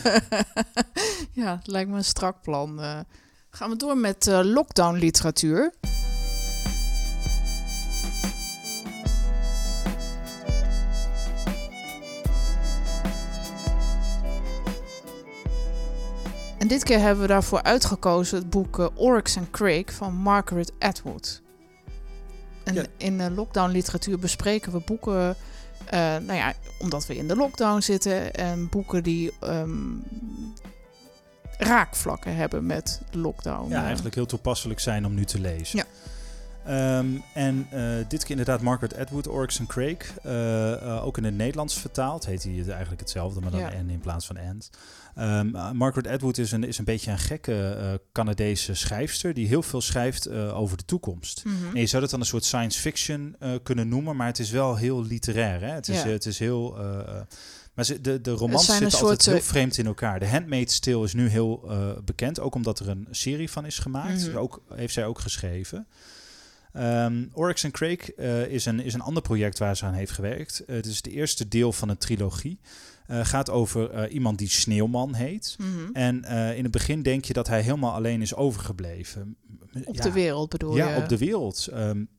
[1.44, 2.73] ja, het lijkt me een strak plan.
[2.80, 3.00] Uh,
[3.50, 5.74] gaan we door met uh, lockdown literatuur.
[16.58, 20.72] En dit keer hebben we daarvoor uitgekozen het boek uh, Oryx and Crake van Margaret
[20.80, 21.42] Atwood.
[22.64, 22.84] En ja.
[22.98, 27.80] in de lockdown literatuur bespreken we boeken, uh, nou ja, omdat we in de lockdown
[27.80, 30.04] zitten, en boeken die um,
[31.58, 33.70] raakvlakken hebben met de lockdown.
[33.70, 35.78] Ja, eigenlijk heel toepasselijk zijn om nu te lezen.
[35.78, 35.86] Ja.
[36.98, 40.06] Um, en uh, dit keer inderdaad Margaret Atwood, Oryx Crake.
[40.26, 40.32] Uh,
[40.72, 42.26] uh, ook in het Nederlands vertaald.
[42.26, 43.70] Heet hij eigenlijk hetzelfde, maar dan ja.
[43.70, 44.70] N in plaats van End.
[45.20, 49.34] Um, Margaret Atwood is een, is een beetje een gekke Canadese schrijfster...
[49.34, 51.46] die heel veel schrijft over de toekomst.
[51.46, 51.74] Mm -hmm.
[51.74, 54.16] En je zou dat dan een soort science fiction kunnen noemen...
[54.16, 55.62] maar het is wel heel literair.
[55.62, 55.72] Hè?
[55.72, 56.10] Het, is, Ja.
[56.10, 56.78] het is heel...
[57.74, 60.20] maar ze, de, de romans zitten altijd soort, heel vreemd in elkaar.
[60.20, 61.72] De Handmaid's Tale is nu heel
[62.06, 62.40] bekend.
[62.40, 64.28] Ook omdat er een serie van is gemaakt.
[64.28, 64.38] Mhm.
[64.38, 65.88] Ook, heeft zij ook geschreven.
[66.78, 70.12] Um, Oryx and Crake uh, is, een, is een ander project waar ze aan heeft
[70.12, 70.64] gewerkt.
[70.68, 72.60] Uh, het is het eerste deel van een trilogie.
[73.08, 75.56] Uh, gaat over iemand die Sneeuwman heet.
[75.58, 75.90] Mm -hmm.
[75.94, 76.24] En
[76.56, 79.36] in het begin denk je dat hij helemaal alleen is overgebleven.
[79.86, 80.98] Op ja, de wereld bedoel ja, je?
[80.98, 81.70] op de wereld.
[81.74, 82.10] Um,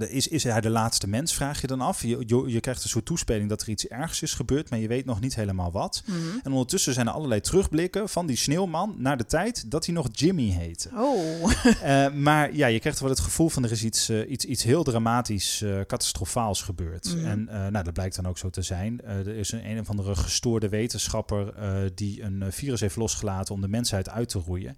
[0.00, 2.02] is, is hij de laatste mens, vraag je dan af.
[2.02, 4.88] Je, je, je, krijgt een soort toespeling dat er iets ergs is gebeurd, maar je
[4.88, 6.02] weet nog niet helemaal wat.
[6.06, 6.40] Mm -hmm.
[6.42, 10.08] En ondertussen zijn er allerlei terugblikken van die sneeuwman naar de tijd dat hij nog
[10.12, 10.90] Jimmy heette.
[10.94, 11.52] Oh.
[11.64, 14.62] uh, maar ja, je krijgt wel het gevoel van er is iets, uh, iets, iets
[14.62, 17.04] heel dramatisch, uh, catastrofaals gebeurd.
[17.04, 17.16] Mhm.
[17.16, 17.48] Mm -hmm.
[17.48, 19.00] En nou, dat blijkt dan ook zo te zijn.
[19.04, 21.54] er is een, een of andere gestoorde wetenschapper
[21.94, 24.76] die een virus heeft losgelaten om de mensheid uit te roeien.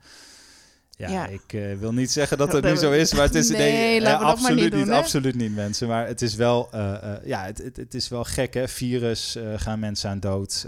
[1.01, 1.27] Ja, Ja.
[1.27, 4.15] ik uh, wil niet zeggen dat het nu zo is, maar het is Nee, maar
[4.15, 5.89] absoluut niet doen, absoluut niet, mensen.
[5.89, 8.69] Maar het is wel, uh, uh, ja, het, het, het, is wel gek, hè?
[8.69, 10.67] Virus, gaan mensen aan dood.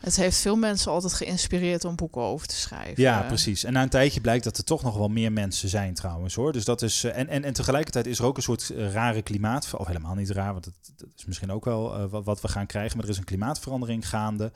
[0.00, 3.02] Het heeft veel mensen altijd geïnspireerd om boeken over te schrijven.
[3.02, 3.64] ja, precies.
[3.64, 6.52] En na een tijdje blijkt dat er toch nog wel meer mensen zijn, trouwens, hoor.
[6.52, 9.86] Dus dat is, en, en, en tegelijkertijd is er ook een soort rare klimaat, of
[9.86, 12.96] helemaal niet raar, want dat, dat is misschien ook wel wat, wat we gaan krijgen,
[12.96, 14.52] maar er is een klimaatverandering gaande.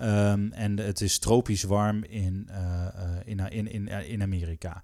[0.00, 2.86] Um, en het is tropisch warm in, uh,
[3.24, 4.82] in, in, in, in Amerika,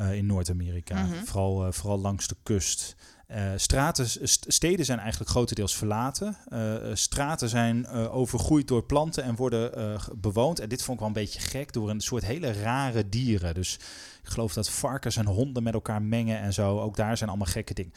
[0.00, 1.24] uh, in Noord-Amerika, Mhm.
[1.24, 2.96] vooral, vooral langs de kust.
[3.30, 6.36] Uh, straten, st- steden zijn eigenlijk grotendeels verlaten.
[6.52, 10.60] Uh, straten zijn uh, overgroeid door planten en worden bewoond.
[10.60, 13.54] En dit vond ik wel een beetje gek door een soort hele rare dieren.
[13.54, 13.74] Dus
[14.22, 16.80] ik geloof dat varkens en honden met elkaar mengen en zo.
[16.80, 17.92] Ook daar zijn allemaal gekke dingen.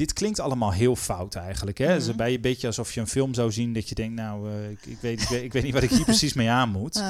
[0.00, 1.78] Dit klinkt allemaal heel fout eigenlijk.
[1.78, 1.86] Hè?
[1.86, 1.96] Mhm.
[1.96, 4.70] Is bij een beetje alsof je een film zou zien dat je denkt, nou, uh,
[4.70, 7.02] ik, ik, weet, ik, weet, ik weet niet wat ik hier precies mee aan moet.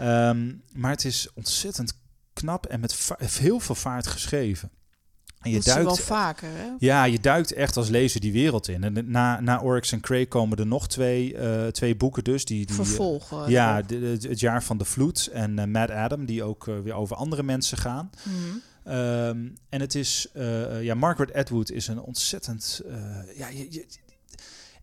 [0.00, 1.92] Um, maar het is ontzettend
[2.32, 4.70] knap en met heel veel vaart geschreven.
[5.40, 6.70] En je duikt, wel vaker, hè?
[6.78, 8.84] ja, je duikt echt als lezer die wereld in.
[8.84, 12.44] En na, na Oryx en Cray komen er nog twee, uh, twee boeken dus.
[12.44, 13.50] Die, die, Vervolgen.
[13.50, 16.94] ja, de, de, het jaar van de vloed en uh, Mad Adam, die ook weer
[16.94, 18.10] over andere mensen gaan.
[18.22, 18.62] Mm.
[18.88, 23.86] Um, en het is, uh, ja, Margaret Atwood is een ontzettend, uh, ja, je, je,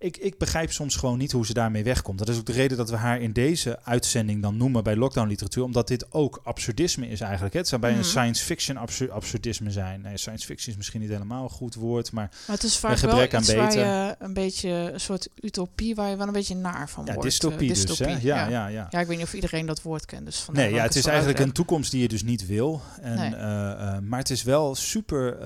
[0.04, 2.18] ik, ik begrijp soms gewoon niet hoe ze daarmee wegkomt.
[2.20, 5.28] Dat is ook de reden dat we haar in deze uitzending dan noemen bij lockdown
[5.28, 7.54] literatuur, omdat dit ook absurdisme is eigenlijk.
[7.54, 7.60] Hè?
[7.60, 8.00] Het zou bij Mhm.
[8.00, 10.02] een science fiction absur absurdisme zijn.
[10.02, 12.80] Nee, science fiction is misschien niet helemaal een goed woord, maar Maar het is Een
[12.80, 13.80] vaak wel gebrek aan beter.
[13.86, 17.30] je een beetje een soort utopie waar je wel een beetje naar van ja, wordt.
[17.30, 17.82] dystopie, eh, dus.
[17.82, 17.86] Hè?
[18.06, 18.50] dystopie, Ja, ja.
[18.50, 18.88] ja, ja.
[18.90, 20.26] Ja, ik weet niet of iedereen dat woord kent.
[20.26, 22.82] Dus Nee, ja, het is eigenlijk een toekomst die je dus niet wil.
[23.02, 23.32] En, Nee.
[23.32, 25.38] uh, uh, maar het is wel super.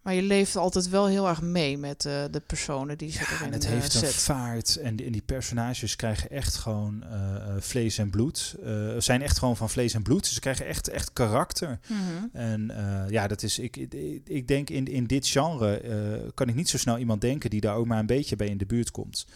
[0.00, 3.18] Uh, Maar je leeft altijd wel heel erg mee met uh, de personen die ze
[3.18, 4.14] ja, erin en het uh, heeft een zet.
[4.14, 4.76] vaart.
[4.76, 8.56] En die, en die personages krijgen echt gewoon uh, vlees en bloed.
[8.64, 10.26] Uh, zijn echt gewoon van vlees en bloed.
[10.26, 11.78] Ze krijgen echt, echt karakter.
[11.86, 12.28] Mm -hmm.
[12.32, 13.58] En uh, ja, dat is.
[13.58, 13.94] Ik, ik,
[14.24, 17.60] ik denk in, in dit genre uh, kan ik niet zo snel iemand denken die
[17.60, 19.26] daar ook maar een beetje bij in de buurt komt.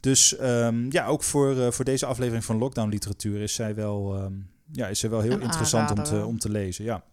[0.00, 4.22] Dus um, ja, ook voor, uh, voor deze aflevering van Lockdown Literatuur is zij wel,
[4.22, 6.84] um, ja, is zij wel heel Een interessant om te, om te lezen.
[6.84, 7.04] Ja.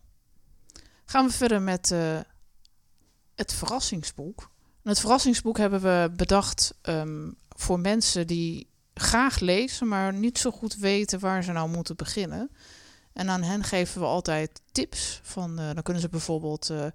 [1.05, 2.19] Gaan we verder met uh,
[3.35, 4.51] het verrassingsboek.
[4.83, 10.51] En het verrassingsboek hebben we bedacht um, voor mensen die graag lezen, maar niet zo
[10.51, 12.49] goed weten waar ze nou moeten beginnen.
[13.13, 15.19] En aan hen geven we altijd tips.
[15.23, 16.85] Van, uh, dan kunnen ze bijvoorbeeld uh,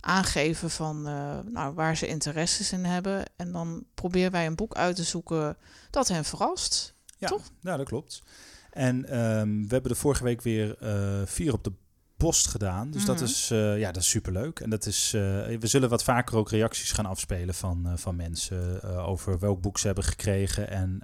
[0.00, 3.24] aangeven van uh, nou, waar ze interesses in hebben.
[3.36, 5.56] En dan proberen wij een boek uit te zoeken
[5.90, 6.94] dat hen verrast.
[7.18, 7.50] Ja, toch?
[7.60, 8.22] ja dat klopt.
[8.70, 11.72] En ehm, we hebben de vorige week weer eh, vier op de
[12.20, 12.90] post gedaan.
[12.90, 13.24] Dus dat Mhm.
[13.24, 14.60] is, eh, ja, dat is superleuk.
[14.60, 15.20] En dat is, eh,
[15.60, 19.78] we zullen wat vaker ook reacties gaan afspelen van, eh, van mensen over welk boek
[19.78, 21.02] ze hebben gekregen en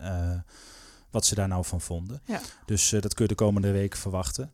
[1.10, 2.20] wat ze daar nou van vonden.
[2.24, 2.40] Ja.
[2.66, 4.50] Dus dat kun je de komende week verwachten.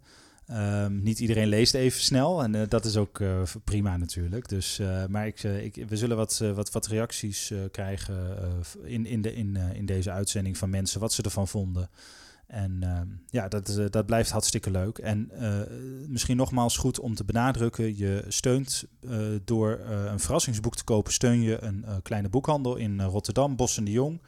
[0.46, 3.20] Ehm, niet iedereen leest even snel en dat is ook
[3.64, 4.48] prima natuurlijk.
[4.48, 8.38] Dus, maar ik, ik, we zullen wat, wat, wat reacties krijgen
[8.82, 11.90] in, in, de, in, in deze uitzending van mensen, wat ze ervan vonden.
[12.52, 14.98] En ehm, ja, dat, eh, dat blijft hartstikke leuk.
[14.98, 15.60] En eh,
[16.08, 21.40] misschien nogmaals goed om te benadrukken: je steunt eh, door een verrassingsboek te kopen, steun
[21.40, 24.22] je een kleine boekhandel in Rotterdam, Bos en de Jong.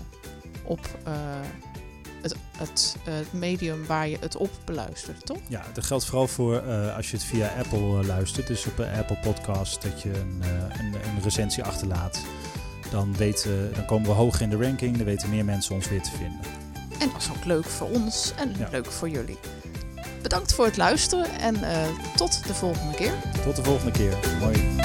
[0.63, 1.13] op eh,
[2.21, 5.37] het, het, het medium waar je het op beluistert, toch?
[5.47, 8.47] Ja, dat geldt vooral voor eh, als je het via Apple eh, luistert.
[8.47, 10.41] Dus op een Apple Podcast dat je een,
[10.79, 12.21] een, een recensie achterlaat.
[12.91, 14.97] Dan, weten, dan komen we hoger in de ranking.
[14.97, 16.68] Dan weten meer mensen ons weer te vinden.
[16.99, 18.67] En dat is ook leuk voor ons en Ja.
[18.71, 19.37] leuk voor jullie.
[20.21, 23.13] Bedankt voor het luisteren en eh, tot de volgende keer.
[23.43, 24.17] Tot de volgende keer.
[24.39, 24.75] Hoi.